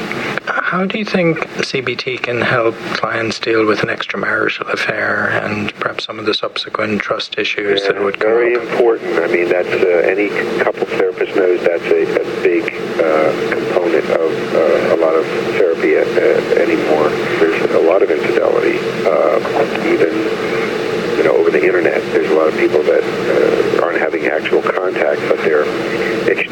How 0.65 0.87
do 0.87 0.99
you 0.99 1.05
think 1.05 1.41
CBT 1.61 2.23
can 2.23 2.41
help 2.41 2.75
clients 2.97 3.39
deal 3.39 3.67
with 3.67 3.83
an 3.83 3.91
extramarital 3.91 4.73
affair 4.73 5.29
and 5.29 5.73
perhaps 5.75 6.05
some 6.05 6.19
of 6.19 6.25
the 6.25 6.33
subsequent 6.33 7.03
trust 7.03 7.37
issues 7.39 7.83
yeah, 7.83 7.93
that 7.93 8.03
would 8.03 8.19
come 8.19 8.31
Very 8.31 8.57
up? 8.57 8.63
important. 8.63 9.19
I 9.19 9.27
mean, 9.27 9.51
that's 9.51 9.69
uh, 9.69 10.09
any 10.09 10.31
couple 10.65 10.87
therapist 10.87 11.37
knows 11.37 11.61
that's 11.61 11.85
a, 11.85 12.03
a 12.17 12.43
big 12.43 12.65
uh, 12.97 13.31
component 13.53 14.09
of 14.17 14.33
uh, 14.57 14.97
a 14.97 14.99
lot 14.99 15.15
of 15.15 15.27
therapy 15.61 15.99
uh, 15.99 16.03
anymore. 16.59 17.11
There's 17.39 17.61
a 17.73 17.81
lot 17.87 18.03
of 18.03 18.11
infidelity, 18.11 18.79
uh, 19.05 19.85
even 19.85 20.17
you 21.19 21.25
know 21.25 21.37
over 21.37 21.51
the 21.51 21.63
internet. 21.63 22.01
There's 22.17 22.31
a 22.31 22.35
lot 22.35 22.49
of 22.49 22.57
people 22.57 22.83
that 22.85 23.05
uh, 23.05 23.85
aren't 23.85 23.99
having 23.99 24.27
actual 24.27 24.63
contact, 24.63 25.21
but 25.29 25.37
they're 25.45 25.69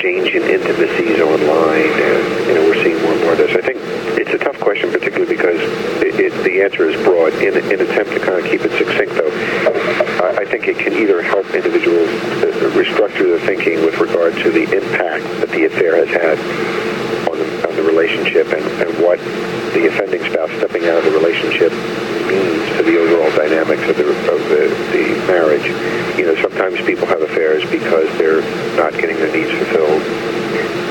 exchanging 0.02 0.42
intimacies 0.42 1.20
online, 1.20 1.86
and 1.86 2.46
you 2.48 2.54
know 2.54 2.64
we're 2.66 2.82
seeing 2.82 3.00
more 3.02 3.12
and 3.12 3.22
more 3.22 3.32
of 3.32 3.38
this. 3.38 3.54
I 3.54 3.62
think 3.62 3.78
it's 4.18 4.34
a 4.34 4.38
tough 4.38 4.58
question, 4.58 4.90
particularly 4.90 5.30
because 5.30 5.60
it, 6.02 6.18
it, 6.18 6.32
the 6.42 6.60
answer 6.62 6.88
is 6.88 7.00
broad. 7.04 7.32
In 7.34 7.54
an 7.54 7.80
attempt 7.80 8.10
to 8.10 8.18
kind 8.18 8.44
of 8.44 8.50
keep 8.50 8.62
it 8.62 8.72
succinct, 8.78 9.14
though, 9.14 9.30
I, 10.26 10.42
I 10.42 10.44
think 10.44 10.66
it 10.66 10.78
can 10.78 10.92
either 10.94 11.22
help 11.22 11.46
individuals 11.54 12.08
uh, 12.42 12.50
restructure 12.74 13.30
their 13.30 13.46
thinking 13.46 13.86
with 13.86 13.98
regard 13.98 14.34
to 14.42 14.50
the 14.50 14.64
impact 14.74 15.22
that 15.38 15.50
the 15.50 15.66
affair 15.66 15.94
has 16.04 16.10
had 16.10 16.38
on 17.30 17.38
the, 17.38 17.68
on 17.68 17.76
the 17.76 17.82
relationship 17.82 18.48
and 18.48 18.81
what 19.02 19.18
the 19.74 19.86
offending 19.86 20.22
spouse 20.30 20.50
stepping 20.62 20.86
out 20.86 20.98
of 20.98 21.04
the 21.04 21.10
relationship 21.10 21.72
means 22.30 22.64
to 22.78 22.82
the 22.86 22.96
overall 22.96 23.30
dynamics 23.36 23.82
of 23.90 23.96
the 23.96 24.06
of 24.30 24.40
the, 24.48 24.70
the 24.94 25.18
marriage. 25.26 25.66
You 26.16 26.26
know, 26.26 26.36
sometimes 26.40 26.80
people 26.86 27.06
have 27.06 27.20
affairs 27.22 27.68
because 27.70 28.06
they're 28.16 28.42
not 28.76 28.92
getting 28.94 29.16
their 29.16 29.32
needs 29.32 29.50
fulfilled 29.50 30.02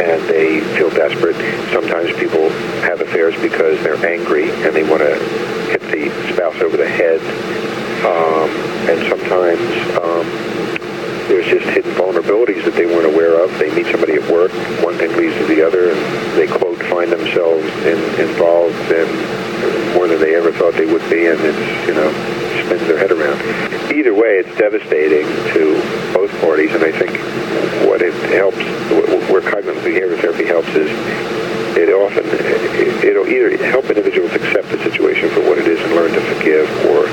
and 0.02 0.22
they 0.28 0.62
feel 0.76 0.90
desperate. 0.90 1.36
Sometimes 1.72 2.12
people 2.18 2.50
have 2.82 3.02
affairs 3.02 3.36
because 3.42 3.82
they're 3.84 4.04
angry 4.06 4.50
and 4.50 4.76
they 4.76 4.84
want 4.84 5.02
to 5.02 5.16
hit 5.70 5.82
the 5.94 6.10
spouse 6.34 6.60
over 6.62 6.76
the 6.76 6.88
head. 6.88 7.22
Um, 8.02 8.50
and 8.90 8.98
sometimes 9.08 9.62
um, 10.02 10.26
there's 11.28 11.46
just 11.46 11.66
hidden 11.70 11.94
vulnerabilities 11.94 12.66
that 12.66 12.74
they 12.74 12.88
weren't 12.88 13.14
aware 13.14 13.44
of. 13.44 13.58
They 13.60 13.74
meet 13.76 13.92
somebody 13.92 14.14
at 14.14 14.30
work, 14.32 14.52
one 14.84 14.98
thing 14.98 15.16
leads 15.16 15.38
to 15.38 15.46
the 15.46 15.66
other, 15.66 15.92
and 15.92 16.00
they 16.38 16.48
quote 16.48 16.71
find 16.92 17.10
themselves 17.10 17.66
in, 17.88 17.98
involved 18.20 18.76
in 18.92 19.08
more 19.96 20.08
than 20.08 20.20
they 20.20 20.36
ever 20.36 20.52
thought 20.52 20.74
they 20.76 20.86
would 20.86 21.08
be, 21.10 21.28
and 21.28 21.40
it's 21.40 21.88
you 21.88 21.96
know 21.96 22.12
spins 22.68 22.84
their 22.84 23.00
head 23.00 23.12
around. 23.12 23.40
Either 23.96 24.14
way, 24.14 24.44
it's 24.44 24.52
devastating 24.60 25.24
to 25.56 25.80
both 26.14 26.30
parties, 26.42 26.76
and 26.76 26.84
I 26.84 26.92
think 26.92 27.16
what 27.88 28.02
it 28.02 28.14
helps, 28.36 28.60
where 29.32 29.42
cognitive 29.42 29.82
behavior 29.84 30.18
therapy 30.18 30.46
helps, 30.46 30.68
is 30.76 30.92
it 31.80 31.88
often 31.96 32.28
it'll 33.08 33.28
either 33.28 33.56
help 33.72 33.86
individuals 33.86 34.32
accept 34.34 34.68
the 34.70 34.78
situation 34.84 35.30
for 35.30 35.42
what 35.48 35.58
it 35.58 35.68
is 35.68 35.80
and 35.80 35.96
learn 35.96 36.12
to 36.12 36.22
forgive, 36.36 36.68
or 36.92 37.08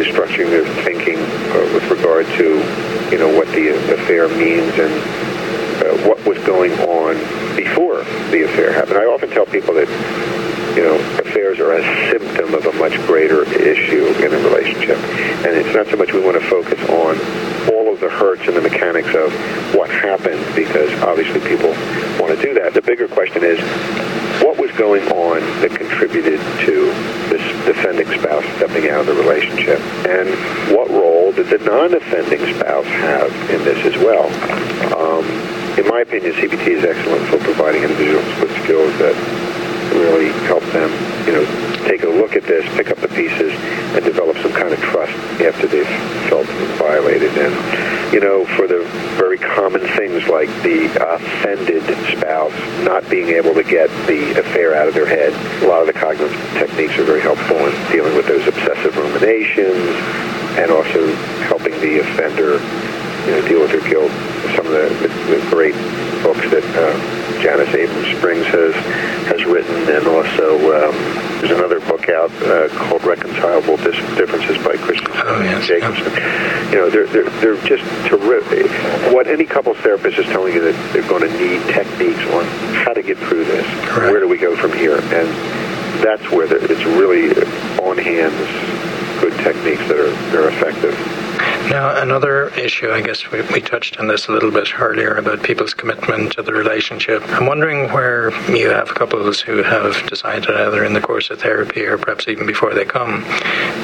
restructuring 0.00 0.48
their 0.48 0.64
thinking 0.84 1.18
uh, 1.18 1.68
with 1.76 1.84
regard 1.90 2.24
to 2.40 2.56
you 3.12 3.18
know 3.18 3.28
what 3.36 3.48
the 3.52 3.76
affair 3.92 4.28
means 4.28 4.72
and 4.80 4.92
uh, 5.84 6.08
what 6.08 6.18
going 6.48 6.72
on 6.80 7.12
before 7.54 7.98
the 8.32 8.44
affair 8.48 8.72
happened. 8.72 8.96
I 8.96 9.04
often 9.04 9.28
tell 9.28 9.44
people 9.44 9.74
that 9.74 9.86
you 10.74 10.82
know, 10.82 10.96
affairs 11.18 11.58
are 11.58 11.72
a 11.72 11.82
symptom 12.10 12.54
of 12.54 12.64
a 12.64 12.72
much 12.78 12.96
greater 13.04 13.44
issue 13.44 14.06
in 14.24 14.32
a 14.32 14.38
relationship. 14.48 14.96
And 15.44 15.52
it's 15.52 15.74
not 15.74 15.88
so 15.88 15.96
much 15.96 16.14
we 16.14 16.20
want 16.20 16.40
to 16.40 16.48
focus 16.48 16.80
on 16.88 17.20
all 17.68 17.92
of 17.92 18.00
the 18.00 18.08
hurts 18.08 18.48
and 18.48 18.56
the 18.56 18.62
mechanics 18.62 19.14
of 19.14 19.28
what 19.74 19.90
happened, 19.90 20.40
because 20.56 20.88
obviously 21.02 21.40
people 21.40 21.68
want 22.16 22.34
to 22.34 22.40
do 22.40 22.54
that. 22.54 22.72
The 22.72 22.80
bigger 22.80 23.08
question 23.08 23.44
is, 23.44 23.60
what 24.40 24.56
was 24.56 24.72
going 24.72 25.04
on 25.12 25.40
that 25.60 25.76
contributed 25.76 26.40
to 26.64 26.86
this 27.28 27.44
defending 27.66 28.08
spouse 28.18 28.44
stepping 28.56 28.88
out 28.88 29.00
of 29.00 29.06
the 29.06 29.20
relationship? 29.20 29.80
And 30.08 30.30
what 30.74 30.88
role 30.88 31.30
did 31.32 31.48
the 31.48 31.58
non-offending 31.58 32.56
spouse 32.56 32.86
have 32.86 33.30
in 33.50 33.62
this 33.64 33.84
as 33.84 34.00
well? 34.02 34.24
Um, 34.96 35.57
in 35.78 35.86
my 35.86 36.00
opinion, 36.00 36.32
CBT 36.34 36.82
is 36.82 36.84
excellent 36.84 37.24
for 37.28 37.38
providing 37.38 37.82
individuals 37.84 38.26
with 38.40 38.50
skills 38.64 38.90
that 38.98 39.14
really 39.94 40.30
help 40.46 40.62
them, 40.74 40.90
you 41.24 41.32
know, 41.32 41.46
take 41.86 42.02
a 42.02 42.08
look 42.08 42.34
at 42.34 42.42
this, 42.42 42.66
pick 42.76 42.90
up 42.90 42.98
the 42.98 43.08
pieces, 43.08 43.52
and 43.94 44.04
develop 44.04 44.36
some 44.38 44.52
kind 44.52 44.74
of 44.74 44.80
trust 44.80 45.14
after 45.40 45.66
they've 45.68 45.86
felt 46.28 46.46
violated. 46.76 47.30
And, 47.38 48.12
you 48.12 48.20
know, 48.20 48.44
for 48.56 48.66
the 48.66 48.82
very 49.16 49.38
common 49.38 49.80
things 49.96 50.26
like 50.26 50.48
the 50.62 50.90
offended 50.98 51.82
spouse 52.10 52.52
not 52.84 53.08
being 53.08 53.28
able 53.28 53.54
to 53.54 53.62
get 53.62 53.88
the 54.06 54.40
affair 54.40 54.74
out 54.74 54.88
of 54.88 54.94
their 54.94 55.06
head, 55.06 55.32
a 55.62 55.68
lot 55.68 55.80
of 55.80 55.86
the 55.86 55.92
cognitive 55.92 56.32
techniques 56.54 56.98
are 56.98 57.04
very 57.04 57.20
helpful 57.20 57.56
in 57.56 57.92
dealing 57.92 58.16
with 58.16 58.26
those 58.26 58.46
obsessive 58.48 58.96
ruminations 58.96 59.94
and 60.58 60.72
also 60.72 61.14
helping 61.46 61.72
the 61.80 62.00
offender, 62.00 62.58
you 63.26 63.32
know, 63.32 63.48
deal 63.48 63.60
with 63.60 63.72
their 63.72 63.86
guilt. 63.88 64.10
Some 64.54 64.66
of 64.66 64.72
the, 64.72 64.88
the, 65.02 65.08
the 65.08 65.50
great 65.50 65.74
books 66.22 66.44
that 66.50 66.64
uh, 66.74 66.94
Janis 67.42 67.68
Abrahms 67.70 68.18
Springs 68.18 68.46
has 68.46 68.74
has 69.28 69.44
written, 69.44 69.76
and 69.94 70.06
also 70.06 70.56
um, 70.74 70.94
there's 71.38 71.52
another 71.52 71.80
book 71.80 72.08
out 72.08 72.30
uh, 72.42 72.68
called 72.68 73.04
Reconcilable 73.04 73.76
Differences 73.76 74.56
by 74.58 74.76
Christensen 74.76 75.22
oh, 75.22 75.40
yes. 75.42 75.66
Jacobson. 75.66 76.12
You 76.72 76.78
know, 76.78 76.90
they're, 76.90 77.06
they're, 77.06 77.30
they're 77.40 77.62
just 77.64 77.84
terrific. 78.08 78.70
What 79.12 79.28
any 79.28 79.44
couples 79.44 79.76
therapist 79.78 80.18
is 80.18 80.26
telling 80.26 80.54
you 80.54 80.60
that 80.60 80.92
they're 80.92 81.08
going 81.08 81.22
to 81.22 81.38
need 81.38 81.62
techniques 81.72 82.24
on 82.34 82.44
how 82.74 82.92
to 82.92 83.02
get 83.02 83.18
through 83.18 83.44
this. 83.44 83.64
Correct. 83.86 84.10
Where 84.10 84.20
do 84.20 84.28
we 84.28 84.38
go 84.38 84.56
from 84.56 84.72
here? 84.72 84.98
And 84.98 85.28
that's 86.02 86.28
where 86.30 86.48
the, 86.48 86.56
it's 86.56 86.84
really 86.84 87.30
on 87.78 87.98
hands 87.98 88.34
good 89.20 89.34
techniques 89.44 89.86
that 89.88 89.98
are, 89.98 90.10
that 90.10 90.36
are 90.36 90.48
effective. 90.48 91.27
Now, 91.70 92.00
another 92.00 92.48
issue, 92.54 92.90
I 92.90 93.02
guess 93.02 93.30
we, 93.30 93.42
we 93.42 93.60
touched 93.60 93.98
on 93.98 94.06
this 94.06 94.26
a 94.28 94.32
little 94.32 94.50
bit 94.50 94.78
earlier 94.80 95.14
about 95.14 95.42
people's 95.42 95.74
commitment 95.74 96.32
to 96.32 96.42
the 96.42 96.52
relationship. 96.52 97.22
I'm 97.28 97.46
wondering 97.46 97.92
where 97.92 98.30
you 98.50 98.70
have 98.70 98.94
couples 98.94 99.40
who 99.40 99.62
have 99.62 100.08
decided 100.08 100.50
either 100.50 100.84
in 100.84 100.94
the 100.94 101.00
course 101.00 101.30
of 101.30 101.40
therapy 101.40 101.84
or 101.84 101.98
perhaps 101.98 102.26
even 102.26 102.46
before 102.46 102.72
they 102.72 102.84
come 102.84 103.22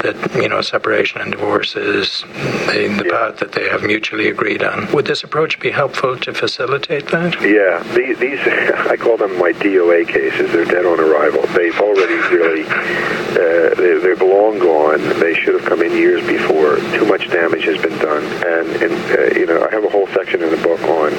that, 0.03 0.35
you 0.35 0.49
know, 0.49 0.63
separation 0.63 1.21
and 1.21 1.33
divorce 1.33 1.77
is 1.77 2.23
the, 2.69 2.95
the 2.99 3.09
path 3.11 3.39
that 3.39 3.53
they 3.53 3.69
have 3.69 3.83
mutually 3.83 4.29
agreed 4.29 4.63
on. 4.63 4.91
Would 4.93 5.07
this 5.07 5.23
approach 5.23 5.61
be 5.61 5.71
helpful 5.71 6.17
to 6.19 6.33
facilitate 6.33 7.09
that? 7.09 7.41
Yeah. 7.43 7.83
These, 7.95 8.19
these 8.19 8.41
I 8.47 8.97
call 8.97 9.17
them 9.17 9.39
my 9.39 9.53
DOA 9.53 10.09
cases. 10.09 10.53
They're 10.53 10.65
dead 10.65 10.87
on 10.87 11.01
arrival. 11.01 11.43
They've 11.49 11.79
already 11.79 12.15
really, 12.35 12.65
uh, 12.67 13.75
they, 13.75 13.99
they're 13.99 14.17
long 14.17 14.59
gone. 14.59 15.01
They 15.21 15.35
should 15.35 15.55
have 15.55 15.65
come 15.65 15.83
in 15.83 15.93
years 15.93 16.27
before. 16.27 16.77
Too 16.97 17.05
much 17.05 17.29
damage 17.31 17.64
has 17.65 17.81
been 17.81 17.99
done, 17.99 18.25
and, 18.25 18.69
and 18.83 18.95
uh, 19.19 19.39
you 19.39 19.47
know, 19.47 19.67
I 19.67 19.71
have 19.71 19.85
a 19.85 19.89
whole 19.89 20.07
section 20.09 20.43
in 20.43 20.51
the 20.51 20.63
book 20.63 20.81
on 20.83 21.13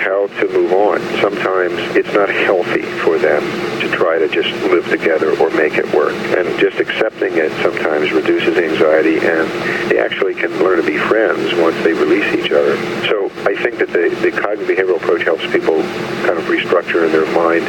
how 0.00 0.26
to 0.26 0.48
move 0.48 0.72
on. 0.72 1.00
Sometimes 1.20 1.78
it's 1.96 2.12
not 2.12 2.28
healthy 2.28 2.82
for 3.02 3.18
them 3.18 3.42
to 3.80 3.88
try 3.90 4.18
to 4.18 4.28
just 4.28 4.50
live 4.70 4.88
together 4.88 5.36
or 5.38 5.50
make 5.50 5.74
it 5.74 5.86
work, 5.94 6.14
and 6.36 6.46
just 6.58 6.78
accepting 6.78 7.36
it 7.36 7.52
sometimes 7.62 8.12
reduces 8.12 8.56
anxiety, 8.56 9.18
and 9.18 9.48
they 9.90 9.98
actually 9.98 10.34
can 10.34 10.50
learn 10.62 10.80
to 10.80 10.86
be 10.86 10.98
friends 10.98 11.54
once 11.54 11.76
they 11.84 11.92
release 11.92 12.32
each 12.34 12.50
other. 12.50 12.76
So 13.08 13.26
I 13.44 13.54
think 13.56 13.78
that 13.78 13.88
the, 13.88 14.08
the 14.22 14.30
cognitive 14.30 14.68
behavioral 14.68 14.96
approach 14.96 15.22
helps 15.22 15.44
people 15.52 15.82
kind 16.24 16.38
of 16.38 16.44
restructure 16.44 17.04
in 17.06 17.12
their 17.12 17.30
mind 17.34 17.64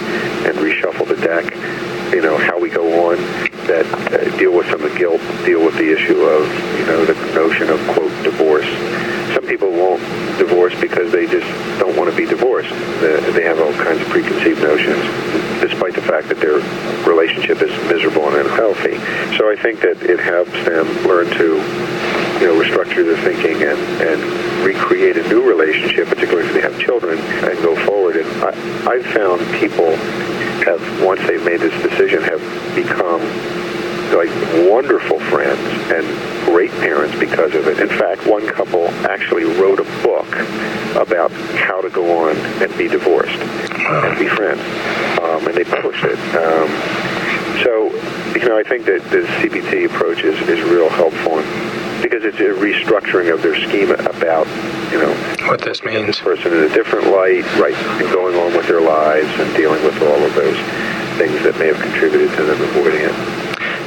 and 0.47 0.57
reshuffle 0.57 1.07
the 1.07 1.17
deck 1.17 1.51
you 2.11 2.21
know, 2.21 2.37
how 2.37 2.59
we 2.59 2.69
go 2.69 3.09
on, 3.09 3.15
that 3.67 3.85
uh, 4.11 4.37
deal 4.37 4.51
with 4.51 4.67
some 4.69 4.83
of 4.83 4.91
the 4.91 4.99
guilt, 4.99 5.21
deal 5.45 5.63
with 5.63 5.77
the 5.77 5.93
issue 5.93 6.19
of, 6.21 6.43
you 6.77 6.85
know, 6.85 7.05
the 7.05 7.13
notion 7.33 7.69
of, 7.69 7.79
quote, 7.87 8.10
divorce. 8.23 8.67
Some 9.33 9.45
people 9.47 9.71
won't 9.71 10.01
divorce 10.37 10.73
because 10.79 11.11
they 11.11 11.25
just 11.25 11.47
don't 11.79 11.95
want 11.95 12.09
to 12.09 12.15
be 12.15 12.25
divorced. 12.25 12.71
Uh, 12.71 13.31
they 13.31 13.43
have 13.43 13.59
all 13.59 13.73
kinds 13.73 14.01
of 14.01 14.07
preconceived 14.09 14.61
notions, 14.61 15.03
despite 15.61 15.95
the 15.95 16.01
fact 16.01 16.27
that 16.29 16.39
their 16.39 16.59
relationship 17.07 17.61
is 17.61 17.71
miserable 17.89 18.27
and 18.27 18.47
unhealthy. 18.47 18.97
So 19.37 19.49
I 19.49 19.55
think 19.55 19.79
that 19.81 20.01
it 20.03 20.19
helps 20.19 20.51
them 20.65 20.85
learn 21.07 21.29
to, 21.37 21.47
you 22.39 22.47
know, 22.47 22.55
restructure 22.59 23.05
their 23.05 23.21
thinking 23.23 23.63
and, 23.63 23.79
and 24.01 24.65
recreate 24.65 25.17
a 25.17 25.27
new 25.29 25.47
relationship, 25.47 26.07
particularly 26.07 26.47
if 26.47 26.53
they 26.53 26.61
have 26.61 26.77
children, 26.79 27.17
and 27.19 27.57
go 27.63 27.75
forward. 27.85 28.17
And 28.17 28.27
I, 28.43 28.51
I've 28.91 29.05
found 29.05 29.39
people 29.59 29.95
have, 30.65 30.81
once 31.03 31.21
they've 31.25 31.43
made 31.43 31.59
this 31.59 31.73
decision, 31.81 32.21
have 32.23 32.41
become 32.75 33.21
like 34.13 34.29
wonderful 34.69 35.19
friends 35.19 35.59
and 35.91 36.05
great 36.45 36.71
parents 36.71 37.17
because 37.19 37.55
of 37.55 37.67
it. 37.67 37.79
In 37.79 37.89
fact, 37.89 38.25
one 38.27 38.47
couple 38.47 38.87
actually 39.09 39.43
wrote 39.43 39.79
a 39.79 40.03
book 40.03 40.27
about 40.95 41.31
how 41.31 41.81
to 41.81 41.89
go 41.89 42.27
on 42.27 42.35
and 42.35 42.77
be 42.77 42.87
divorced 42.87 43.39
and 43.39 44.19
be 44.19 44.27
friends, 44.27 44.61
um, 45.19 45.47
and 45.47 45.55
they 45.55 45.63
published 45.63 46.03
it. 46.03 46.19
Um, 46.35 47.11
so, 47.63 47.91
you 48.35 48.47
know, 48.47 48.57
I 48.57 48.63
think 48.63 48.85
that 48.85 49.03
the 49.11 49.21
CBT 49.39 49.85
approach 49.85 50.23
is, 50.23 50.39
is 50.47 50.61
real 50.69 50.89
helpful 50.89 51.37
because 52.01 52.25
it's 52.25 52.39
a 52.39 52.49
restructuring 52.57 53.31
of 53.31 53.41
their 53.41 53.55
schema 53.55 53.93
about, 54.09 54.47
you 54.91 54.99
know, 54.99 55.13
what 55.47 55.61
this 55.61 55.83
means. 55.83 56.07
This 56.07 56.19
person 56.19 56.51
in 56.53 56.63
a 56.63 56.73
different 56.73 57.07
light, 57.07 57.45
right, 57.59 57.75
and 57.75 58.11
going 58.11 58.35
on 58.35 58.53
with 58.57 58.67
their 58.67 58.81
lives 58.81 59.29
and 59.39 59.55
dealing 59.55 59.83
with 59.83 60.01
all 60.01 60.23
of 60.23 60.33
those 60.33 60.57
things 61.17 61.43
that 61.43 61.55
may 61.59 61.67
have 61.67 61.79
contributed 61.79 62.35
to 62.37 62.43
them 62.43 62.61
avoiding 62.61 63.01
it. 63.01 63.30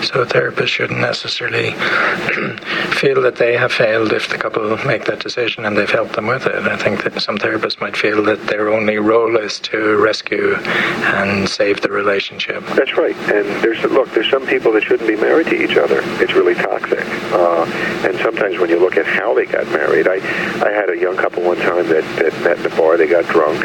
So 0.05 0.21
a 0.21 0.27
therapist 0.27 0.71
shouldn't 0.71 1.01
necessarily 1.01 1.71
feel 3.01 3.23
that 3.23 3.37
they 3.37 3.57
have 3.57 3.73
failed 3.73 4.12
if 4.12 4.29
the 4.29 4.37
couple 4.37 4.77
make 4.85 5.07
that 5.07 5.21
decision 5.21 5.64
and 5.64 5.77
they've 5.77 5.90
helped 5.90 6.12
them 6.12 6.27
with 6.27 6.47
it. 6.47 6.55
I 6.55 6.77
think 6.77 7.05
that 7.05 7.19
some 7.23 7.38
therapists 7.38 7.81
might 7.81 7.97
feel 7.97 8.23
that 8.25 8.47
their 8.47 8.69
only 8.69 8.99
role 8.99 9.37
is 9.38 9.59
to 9.61 9.97
rescue 9.97 10.57
and 10.57 11.49
save 11.49 11.81
the 11.81 11.88
relationship. 11.88 12.62
That's 12.77 12.99
right. 12.99 13.17
And 13.17 13.47
there's 13.62 13.83
look, 13.85 14.11
there's 14.12 14.31
some 14.31 14.47
people 14.47 14.73
that 14.73 14.83
shouldn't 14.83 15.09
be 15.09 15.17
married 15.17 15.47
to 15.47 15.62
each 15.62 15.79
other. 15.79 16.01
It's 16.23 16.35
really 16.35 16.55
toxic. 16.55 17.07
Uh, 17.33 17.64
and 18.07 18.19
sometimes 18.19 18.59
when 18.59 18.69
you 18.69 18.79
look 18.79 18.99
at 18.99 19.07
how 19.07 19.33
they 19.33 19.47
got 19.47 19.67
married, 19.69 20.07
I 20.07 20.17
I 20.62 20.71
had 20.71 20.90
a 20.90 20.99
young 20.99 21.17
couple 21.17 21.43
one 21.43 21.59
time 21.59 21.88
that 21.88 22.05
that 22.19 22.38
met 22.43 22.59
in 22.59 22.62
the 22.62 22.77
bar. 22.77 22.99
They 22.99 23.07
got 23.07 23.25
drunk 23.27 23.64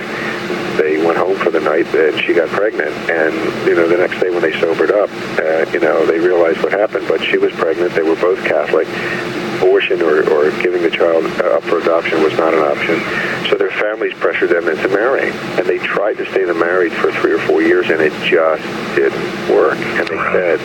went 1.10 1.18
home 1.18 1.38
for 1.38 1.50
the 1.50 1.60
night 1.60 1.88
and 1.96 2.22
she 2.22 2.36
got 2.36 2.48
pregnant. 2.50 2.94
And, 3.10 3.34
you 3.68 3.74
know, 3.74 3.88
the 3.88 3.98
next 3.98 4.20
day 4.20 4.30
when 4.30 4.44
they 4.44 4.54
sobered 4.60 4.92
up, 4.92 5.10
uh, 5.40 5.66
you 5.74 5.80
know, 5.80 6.06
they 6.06 6.20
realized 6.20 6.62
what 6.62 6.72
happened. 6.72 7.08
But 7.08 7.20
she 7.24 7.40
was 7.40 7.52
pregnant. 7.54 7.96
They 7.96 8.04
were 8.04 8.16
both 8.16 8.38
Catholic. 8.46 8.88
Abortion 9.58 10.02
or, 10.02 10.22
or 10.30 10.52
giving 10.62 10.84
the 10.84 10.90
child 10.90 11.26
up 11.42 11.64
for 11.64 11.80
adoption 11.80 12.24
was 12.24 12.32
not 12.38 12.54
an 12.54 12.62
option. 12.62 13.02
So 13.50 13.58
their 13.58 13.72
families 13.72 14.14
pressured 14.14 14.52
them 14.52 14.70
into 14.70 14.88
marrying. 14.88 15.34
And 15.58 15.66
they 15.66 15.80
tried 15.80 16.18
to 16.18 16.26
stay 16.30 16.46
married 16.46 16.94
for 16.94 17.12
three 17.12 17.34
or 17.34 17.40
four 17.40 17.62
years, 17.62 17.90
and 17.90 18.00
it 18.00 18.14
just 18.24 18.64
didn't 18.96 19.50
work. 19.50 19.78
And 19.78 20.08
they 20.08 20.16
said, 20.32 20.60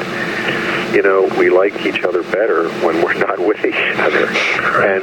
you 0.94 1.02
know, 1.02 1.26
we 1.38 1.50
like 1.50 1.84
each 1.84 2.04
other 2.04 2.22
better 2.22 2.68
when 2.86 3.02
we're 3.02 3.14
not 3.14 3.38
with 3.46 3.64
each 3.64 3.74
other. 3.98 4.26
And 4.28 5.02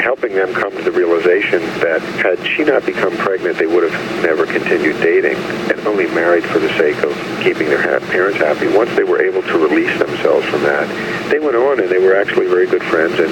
helping 0.00 0.34
them 0.34 0.52
come 0.52 0.72
to 0.72 0.82
the 0.82 0.90
realization 0.90 1.60
that 1.80 2.00
had 2.00 2.44
she 2.46 2.64
not 2.64 2.84
become 2.84 3.16
pregnant, 3.18 3.56
they 3.58 3.66
would 3.66 3.90
have 3.90 4.22
never 4.24 4.44
continued 4.44 4.96
dating 4.96 5.36
and 5.36 5.79
only 5.86 6.06
married 6.08 6.44
for 6.44 6.58
the 6.58 6.68
sake 6.78 6.96
of 7.02 7.12
keeping 7.42 7.68
their 7.68 7.80
ha- 7.80 8.04
parents 8.10 8.38
happy. 8.38 8.68
Once 8.68 8.94
they 8.96 9.04
were 9.04 9.20
able 9.22 9.42
to 9.42 9.58
release 9.58 9.96
themselves 9.98 10.46
from 10.46 10.62
that, 10.62 10.88
they 11.30 11.38
went 11.38 11.56
on 11.56 11.80
and 11.80 11.88
they 11.88 11.98
were 11.98 12.14
actually 12.14 12.46
very 12.46 12.66
good 12.66 12.82
friends 12.84 13.18
and 13.18 13.30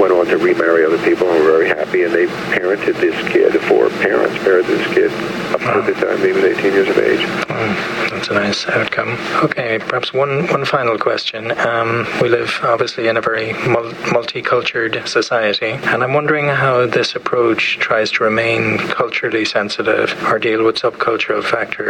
went 0.00 0.12
on 0.12 0.26
to 0.26 0.38
remarry 0.38 0.84
other 0.84 1.02
people 1.04 1.28
and 1.30 1.44
were 1.44 1.52
very 1.52 1.68
happy. 1.68 2.04
And 2.04 2.14
they 2.14 2.26
parented 2.26 3.00
this 3.00 3.16
kid, 3.32 3.60
four 3.62 3.90
parents 4.00 4.36
parented 4.38 4.66
this 4.66 4.94
kid 4.94 5.12
up 5.52 5.60
wow. 5.60 5.74
to 5.74 5.92
the 5.92 6.00
time 6.00 6.18
he 6.18 6.32
was 6.32 6.44
18 6.44 6.72
years 6.72 6.88
of 6.88 6.98
age. 6.98 7.20
Mm, 7.20 8.10
that's 8.10 8.28
a 8.28 8.34
nice 8.34 8.66
outcome. 8.68 9.18
Okay, 9.44 9.78
perhaps 9.78 10.12
one, 10.12 10.46
one 10.48 10.64
final 10.64 10.98
question. 10.98 11.50
Um, 11.60 12.06
we 12.20 12.28
live 12.28 12.60
obviously 12.62 13.08
in 13.08 13.16
a 13.16 13.20
very 13.20 13.52
mul- 13.68 13.92
multicultural 14.14 15.06
society, 15.06 15.70
and 15.70 16.02
I'm 16.02 16.14
wondering 16.14 16.48
how 16.48 16.86
this 16.86 17.14
approach 17.14 17.78
tries 17.78 18.10
to 18.12 18.24
remain 18.24 18.78
culturally 18.78 19.44
sensitive 19.44 20.14
or 20.24 20.38
deal 20.38 20.64
with 20.64 20.76
subcultural 20.76 21.42
factors 21.44 21.81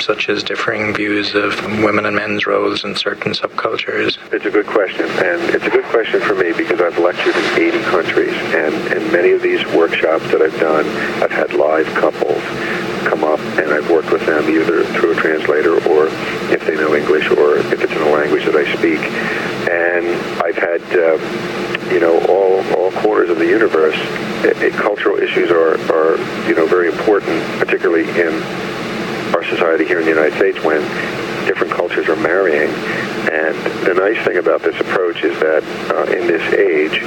such 0.00 0.28
as 0.28 0.42
differing 0.42 0.94
views 0.94 1.34
of 1.34 1.54
women 1.82 2.06
and 2.06 2.16
men's 2.16 2.46
roles 2.46 2.84
in 2.84 2.96
certain 2.96 3.32
subcultures. 3.32 4.18
It's 4.32 4.46
a 4.46 4.50
good 4.50 4.66
question, 4.66 5.06
and 5.06 5.42
it's 5.54 5.64
a 5.64 5.70
good 5.70 5.84
question 5.84 6.20
for 6.20 6.34
me 6.34 6.52
because 6.52 6.80
I've 6.80 6.98
lectured 6.98 7.36
in 7.36 7.74
80 7.74 7.82
countries, 7.82 8.34
and 8.54 8.74
in 8.92 9.12
many 9.12 9.32
of 9.32 9.42
these 9.42 9.64
workshops 9.66 10.24
that 10.30 10.40
I've 10.40 10.58
done, 10.60 10.86
I've 11.22 11.30
had 11.30 11.52
live 11.52 11.86
couples 11.94 12.42
come 13.04 13.24
up, 13.24 13.40
and 13.58 13.70
I've 13.70 13.88
worked 13.90 14.10
with 14.10 14.24
them 14.26 14.48
either 14.48 14.84
through 14.84 15.12
a 15.12 15.16
translator 15.16 15.74
or 15.88 16.08
if 16.50 16.64
they 16.66 16.74
know 16.74 16.94
English 16.94 17.30
or 17.30 17.58
if 17.58 17.80
it's 17.80 17.92
in 17.92 18.02
a 18.02 18.10
language 18.10 18.44
that 18.46 18.56
I 18.56 18.64
speak. 18.76 19.00
And 19.70 20.06
I've 20.42 20.56
had, 20.56 20.82
uh, 20.92 21.92
you 21.92 22.00
know, 22.00 22.18
all, 22.26 22.64
all 22.76 22.90
corners 23.02 23.30
of 23.30 23.38
the 23.38 23.46
universe. 23.46 23.96
It, 24.44 24.60
it, 24.62 24.72
cultural 24.74 25.16
issues 25.18 25.50
are, 25.50 25.74
are, 25.92 26.16
you 26.48 26.54
know, 26.54 26.66
very 26.66 26.88
important, 26.88 27.42
particularly 27.58 28.08
in 28.20 28.42
society 29.54 29.84
here 29.84 30.00
in 30.00 30.04
the 30.04 30.10
United 30.10 30.34
States 30.36 30.58
when 30.64 30.80
different 31.46 31.72
cultures 31.72 32.08
are 32.08 32.16
marrying. 32.16 32.70
And 33.30 33.54
the 33.86 33.94
nice 33.94 34.22
thing 34.24 34.38
about 34.38 34.62
this 34.62 34.78
approach 34.80 35.22
is 35.22 35.38
that 35.40 35.62
uh, 35.90 36.10
in 36.10 36.26
this 36.26 36.42
age, 36.52 37.00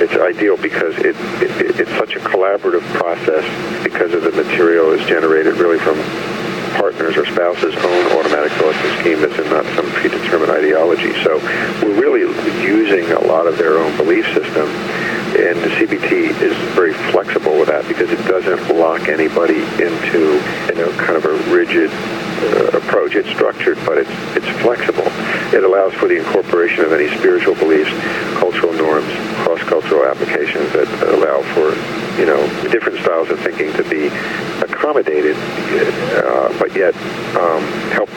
it's 0.00 0.14
ideal 0.14 0.56
because 0.56 0.96
it, 0.98 1.16
it, 1.42 1.80
it's 1.80 1.90
such 1.98 2.16
a 2.16 2.20
collaborative 2.20 2.82
process 2.94 3.44
because 3.84 4.14
of 4.14 4.22
the 4.22 4.32
material 4.32 4.92
is 4.92 5.04
generated 5.06 5.56
really 5.56 5.78
from 5.78 5.96
partners 6.80 7.16
or 7.16 7.26
spouses' 7.26 7.74
own 7.76 8.18
automatic 8.18 8.50
and 8.52 8.96
schemas 9.04 9.38
and 9.38 9.50
not 9.50 9.64
some 9.76 9.86
predetermined 9.92 10.50
ideology. 10.50 11.12
So 11.22 11.38
we're 11.84 12.00
really 12.00 12.22
using 12.64 13.10
a 13.12 13.20
lot 13.20 13.46
of 13.46 13.58
their 13.58 13.78
own 13.78 13.96
belief 13.96 14.24
system 14.32 14.66
and 15.34 15.58
the 15.60 15.68
CBT 15.68 16.40
is 16.42 16.56
very 16.74 16.92
flexible 17.10 17.58
with 17.58 17.68
that 17.68 17.88
because 17.88 18.10
it 18.10 18.22
doesn't 18.28 18.76
lock 18.76 19.08
anybody 19.08 19.62
into 19.80 20.36
you 20.68 20.74
know 20.74 20.92
kind 20.98 21.16
of 21.16 21.24
a 21.24 21.34
rigid 21.50 21.90
uh, 21.90 22.76
approach. 22.76 23.14
It's 23.14 23.28
structured, 23.30 23.78
but 23.86 23.96
it's 23.98 24.10
it's 24.36 24.48
flexible. 24.60 25.06
It 25.56 25.64
allows 25.64 25.94
for 25.94 26.08
the 26.08 26.18
incorporation 26.18 26.84
of 26.84 26.92
any 26.92 27.08
spiritual 27.16 27.54
beliefs, 27.54 27.90
cultural 28.38 28.72
norms, 28.72 29.12
cross-cultural 29.44 30.04
applications 30.04 30.70
that 30.72 30.88
allow 31.08 31.40
for 31.54 31.72
you 32.20 32.26
know 32.26 32.40
different 32.70 33.00
styles 33.00 33.30
of 33.30 33.40
thinking 33.40 33.72
to 33.72 33.84
be 33.88 34.08
accommodated, 34.62 35.36
uh, 35.36 36.52
but 36.58 36.74
yet 36.76 36.94
um, 37.36 37.62
help 37.96 38.11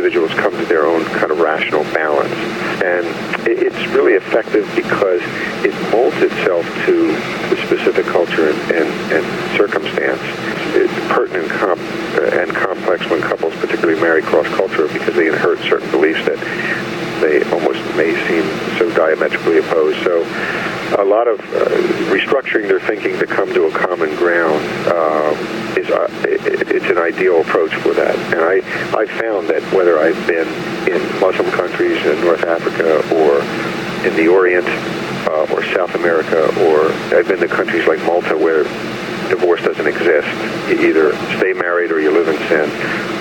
individuals 0.00 0.32
come 0.40 0.52
to 0.52 0.64
their 0.64 0.86
own 0.86 1.04
kind 1.20 1.30
of 1.30 1.38
rational 1.40 1.84
balance. 1.92 2.32
And 2.80 3.04
it's 3.46 3.76
really 3.92 4.14
effective 4.14 4.64
because 4.74 5.20
it 5.60 5.76
molds 5.92 6.16
itself 6.22 6.64
to 6.86 7.08
the 7.52 7.56
specific 7.66 8.06
culture 8.06 8.48
and, 8.48 8.58
and, 8.72 8.88
and 9.12 9.56
circumstance. 9.58 10.20
It's 10.72 10.92
pertinent 11.12 11.50
comp, 11.50 11.80
uh, 12.16 12.40
and 12.40 12.48
complex 12.56 13.04
when 13.10 13.20
couples 13.20 13.52
particularly 13.56 14.00
marry 14.00 14.22
cross-cultural 14.22 14.88
because 14.88 15.14
they 15.14 15.28
inherit 15.28 15.60
certain 15.68 15.90
beliefs 15.90 16.24
that 16.24 16.40
they 17.20 17.44
almost 17.52 17.84
may 17.94 18.16
seem 18.24 18.44
so 18.78 18.88
diametrically 18.96 19.58
opposed. 19.58 20.02
So 20.02 20.24
a 20.98 21.04
lot 21.04 21.28
of 21.28 21.38
uh, 21.40 21.64
restructuring 22.10 22.68
their 22.68 22.80
thinking 22.80 23.18
to 23.18 23.26
come 23.26 23.52
to 23.54 23.66
a 23.66 23.70
common 23.70 24.14
ground 24.16 24.60
uh, 24.88 25.76
is 25.76 25.88
uh, 25.90 26.08
it, 26.24 26.68
it's 26.70 26.86
an 26.86 26.98
ideal 26.98 27.40
approach 27.40 27.74
for 27.76 27.94
that. 27.94 28.16
And 28.34 28.40
I 28.40 28.58
I 28.98 29.06
found 29.06 29.48
that 29.48 29.62
whether 29.72 29.98
I've 29.98 30.26
been 30.26 30.48
in 30.88 31.00
Muslim 31.20 31.50
countries 31.52 32.04
in 32.04 32.20
North 32.24 32.44
Africa 32.44 32.98
or 33.14 33.40
in 34.06 34.16
the 34.16 34.28
Orient 34.28 34.66
uh, 35.28 35.54
or 35.54 35.62
South 35.74 35.94
America 35.94 36.46
or 36.66 36.90
I've 37.16 37.28
been 37.28 37.40
to 37.40 37.48
countries 37.48 37.86
like 37.86 38.02
Malta 38.04 38.36
where 38.36 38.64
divorce 39.28 39.62
doesn't 39.62 39.86
exist. 39.86 40.28
You 40.68 40.88
either 40.88 41.12
stay 41.38 41.52
married 41.52 41.92
or 41.92 42.00
you 42.00 42.10
live 42.10 42.28
in 42.28 42.36
sin. 42.48 42.68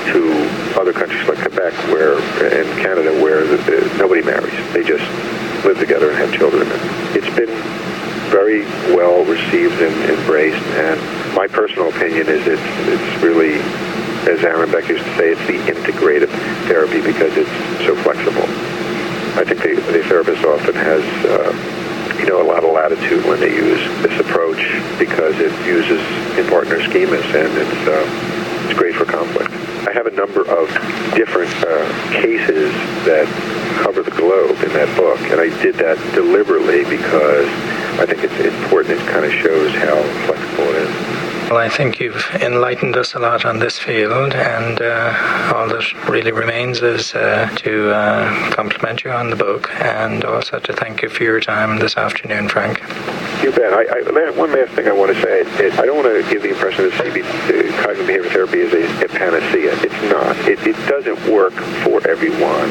To 0.10 0.80
other 0.80 0.92
countries 0.92 1.28
like 1.30 1.38
Quebec, 1.38 1.72
where 1.94 2.16
and 2.18 2.68
Canada, 2.82 3.12
where 3.22 3.46
the, 3.46 3.58
the, 3.58 3.96
nobody 4.00 4.24
marries. 4.24 4.58
They 4.74 4.82
just 4.82 5.06
live 5.66 5.80
together 5.80 6.10
and 6.10 6.18
have 6.18 6.34
children. 6.34 6.68
It's 7.16 7.30
been 7.36 7.52
very 8.30 8.62
well 8.96 9.26
received 9.26 9.82
and 9.82 9.96
embraced. 10.10 10.64
And 10.78 11.00
my 11.36 11.48
personal 11.48 11.90
opinion 11.90 12.28
is 12.28 12.46
it's 12.48 12.62
it's 12.88 13.24
really, 13.24 13.56
as 14.30 14.44
Aaron 14.44 14.72
Beck 14.72 14.88
used 14.88 15.04
to 15.04 15.16
say, 15.16 15.32
it's 15.32 15.48
the 15.48 15.60
integrative 15.72 16.30
therapy 16.68 17.02
because 17.02 17.36
it's 17.36 17.86
so 17.86 17.96
flexible. 18.04 18.46
I 19.38 19.44
think 19.46 19.62
the, 19.62 19.76
the 19.92 20.04
therapist 20.04 20.44
often 20.46 20.76
has. 20.76 21.04
Uh, 21.26 21.86
you 22.20 22.26
know, 22.26 22.42
a 22.42 22.44
lot 22.44 22.66
of 22.66 22.74
latitude 22.74 23.24
when 23.24 23.40
they 23.40 23.56
use 23.56 23.80
this 24.04 24.20
approach 24.20 24.60
because 25.00 25.36
it 25.40 25.54
uses 25.66 26.02
in 26.38 26.46
partner 26.50 26.78
schemas 26.80 27.24
and 27.34 27.58
it's 27.58 27.88
uh, 27.88 28.66
it's 28.66 28.78
great 28.78 28.94
for 28.94 29.06
conflict. 29.06 29.59
I 29.88 29.92
have 29.92 30.08
a 30.08 30.12
number 30.12 30.42
of 30.42 30.68
different 31.16 31.54
uh, 31.64 32.12
cases 32.12 32.74
that 33.06 33.28
cover 33.82 34.04
the 34.04 34.12
globe 34.12 34.58
in 34.64 34.74
that 34.74 34.96
book, 34.98 35.20
and 35.32 35.40
I 35.40 35.50
did 35.62 35.76
that 35.76 35.98
deliberately 36.14 36.84
because 36.84 37.48
I 38.00 38.06
think 38.06 38.24
it's 38.24 38.40
important. 38.40 39.00
It 39.00 39.08
kind 39.08 39.26
of 39.26 39.32
shows 39.32 39.74
how 39.74 40.02
flexible 40.26 40.70
it 40.70 40.90
is. 40.90 41.30
Well, 41.50 41.58
I 41.58 41.70
think 41.70 42.00
you've 42.00 42.24
enlightened 42.36 42.96
us 42.96 43.16
a 43.16 43.20
lot 43.20 43.44
on 43.44 43.58
this 43.58 43.80
field, 43.80 44.34
and 44.34 44.80
uh, 44.80 45.52
all 45.56 45.68
that 45.70 46.08
really 46.08 46.32
remains 46.32 46.84
is 46.84 47.16
uh, 47.16 47.50
to 47.58 47.90
uh, 47.92 48.52
compliment 48.52 49.04
you 49.04 49.10
on 49.10 49.32
the 49.32 49.36
book 49.36 49.72
and 49.82 50.24
also 50.24 50.60
to 50.60 50.74
thank 50.74 51.02
you 51.02 51.10
for 51.10 51.24
your 51.24 51.40
time 51.40 51.80
this 51.80 51.98
afternoon, 51.98 52.50
Frank. 52.50 52.80
You 53.42 53.52
bet. 53.52 53.72
I, 53.74 53.84
I, 53.88 54.30
one 54.32 54.52
last 54.52 54.74
thing 54.74 54.88
I 54.88 54.92
want 54.92 55.16
to 55.16 55.22
say. 55.22 55.42
It, 55.64 55.80
I 55.80 55.86
don't 55.86 55.96
want 55.96 56.12
to 56.12 56.30
give 56.30 56.44
the 56.44 56.50
impression 56.50 56.90
that 56.90 56.94
CB, 57.00 57.24
uh, 57.24 57.84
cognitive 57.84 58.08
behavior 58.08 58.30
therapy 58.32 58.60
is 58.60 58.74
a, 58.74 59.06
a 59.06 59.08
panacea. 59.08 59.80
It's 59.80 60.02
not. 60.12 60.36
It, 60.48 60.60
it, 60.68 60.76
doesn't 60.90 61.32
work 61.32 61.54
for 61.84 62.06
everyone, 62.06 62.68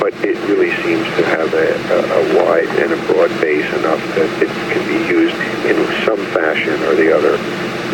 but 0.00 0.14
it 0.24 0.38
really 0.48 0.70
seems 0.82 1.04
to 1.16 1.24
have 1.26 1.52
a, 1.52 1.68
a, 1.92 1.98
a 2.00 2.44
wide 2.44 2.68
and 2.80 2.92
a 2.92 3.12
broad 3.12 3.28
base 3.40 3.66
enough 3.74 4.00
that 4.14 4.42
it 4.42 4.48
can 4.72 4.82
be 4.88 5.04
used 5.06 5.36
in 5.66 5.76
some 6.06 6.24
fashion 6.32 6.80
or 6.84 6.94
the 6.94 7.14
other 7.14 7.36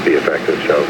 be 0.05 0.13
effective. 0.13 0.59
So 0.67 0.83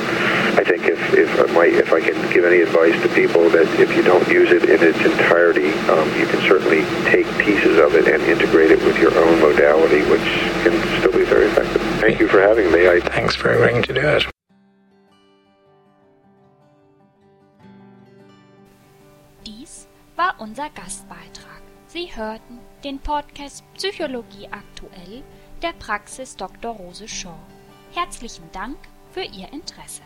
I 0.58 0.64
think 0.64 0.84
if, 0.84 1.00
if, 1.14 1.30
I 1.40 1.52
might, 1.52 1.72
if 1.74 1.92
I 1.92 2.00
can 2.00 2.14
give 2.32 2.44
any 2.44 2.60
advice 2.60 3.00
to 3.02 3.08
people 3.14 3.48
that 3.50 3.68
if 3.80 3.94
you 3.96 4.02
don't 4.02 4.26
use 4.28 4.50
it 4.50 4.64
in 4.64 4.82
its 4.82 4.98
entirety, 4.98 5.72
um, 5.88 6.08
you 6.18 6.26
can 6.26 6.40
certainly 6.42 6.84
take 7.10 7.26
pieces 7.38 7.78
of 7.78 7.94
it 7.94 8.08
and 8.08 8.22
integrate 8.24 8.70
it 8.70 8.82
with 8.84 8.98
your 8.98 9.16
own 9.18 9.40
modality, 9.40 10.02
which 10.10 10.26
can 10.62 10.72
still 11.00 11.12
be 11.12 11.24
very 11.24 11.46
effective. 11.46 11.82
Thank 12.00 12.20
you 12.20 12.28
for 12.28 12.40
having 12.40 12.70
me. 12.72 12.88
I 12.88 13.00
Thanks 13.00 13.34
for 13.34 13.50
agreeing 13.50 13.82
to 13.84 13.92
do 13.92 14.00
it. 14.00 14.26
Dies 19.44 19.86
war 20.16 20.34
unser 20.38 20.70
Gastbeitrag. 20.70 21.62
Sie 21.86 22.08
hörten 22.14 22.58
den 22.84 22.98
Podcast 22.98 23.64
Psychologie 23.74 24.48
aktuell 24.50 25.22
der 25.62 25.72
Praxis 25.74 26.36
Dr. 26.36 26.70
Rose 26.70 27.06
Shaw. 27.06 27.38
Herzlichen 27.92 28.50
Dank 28.52 28.78
für 29.12 29.22
Ihr 29.22 29.52
Interesse. 29.52 30.02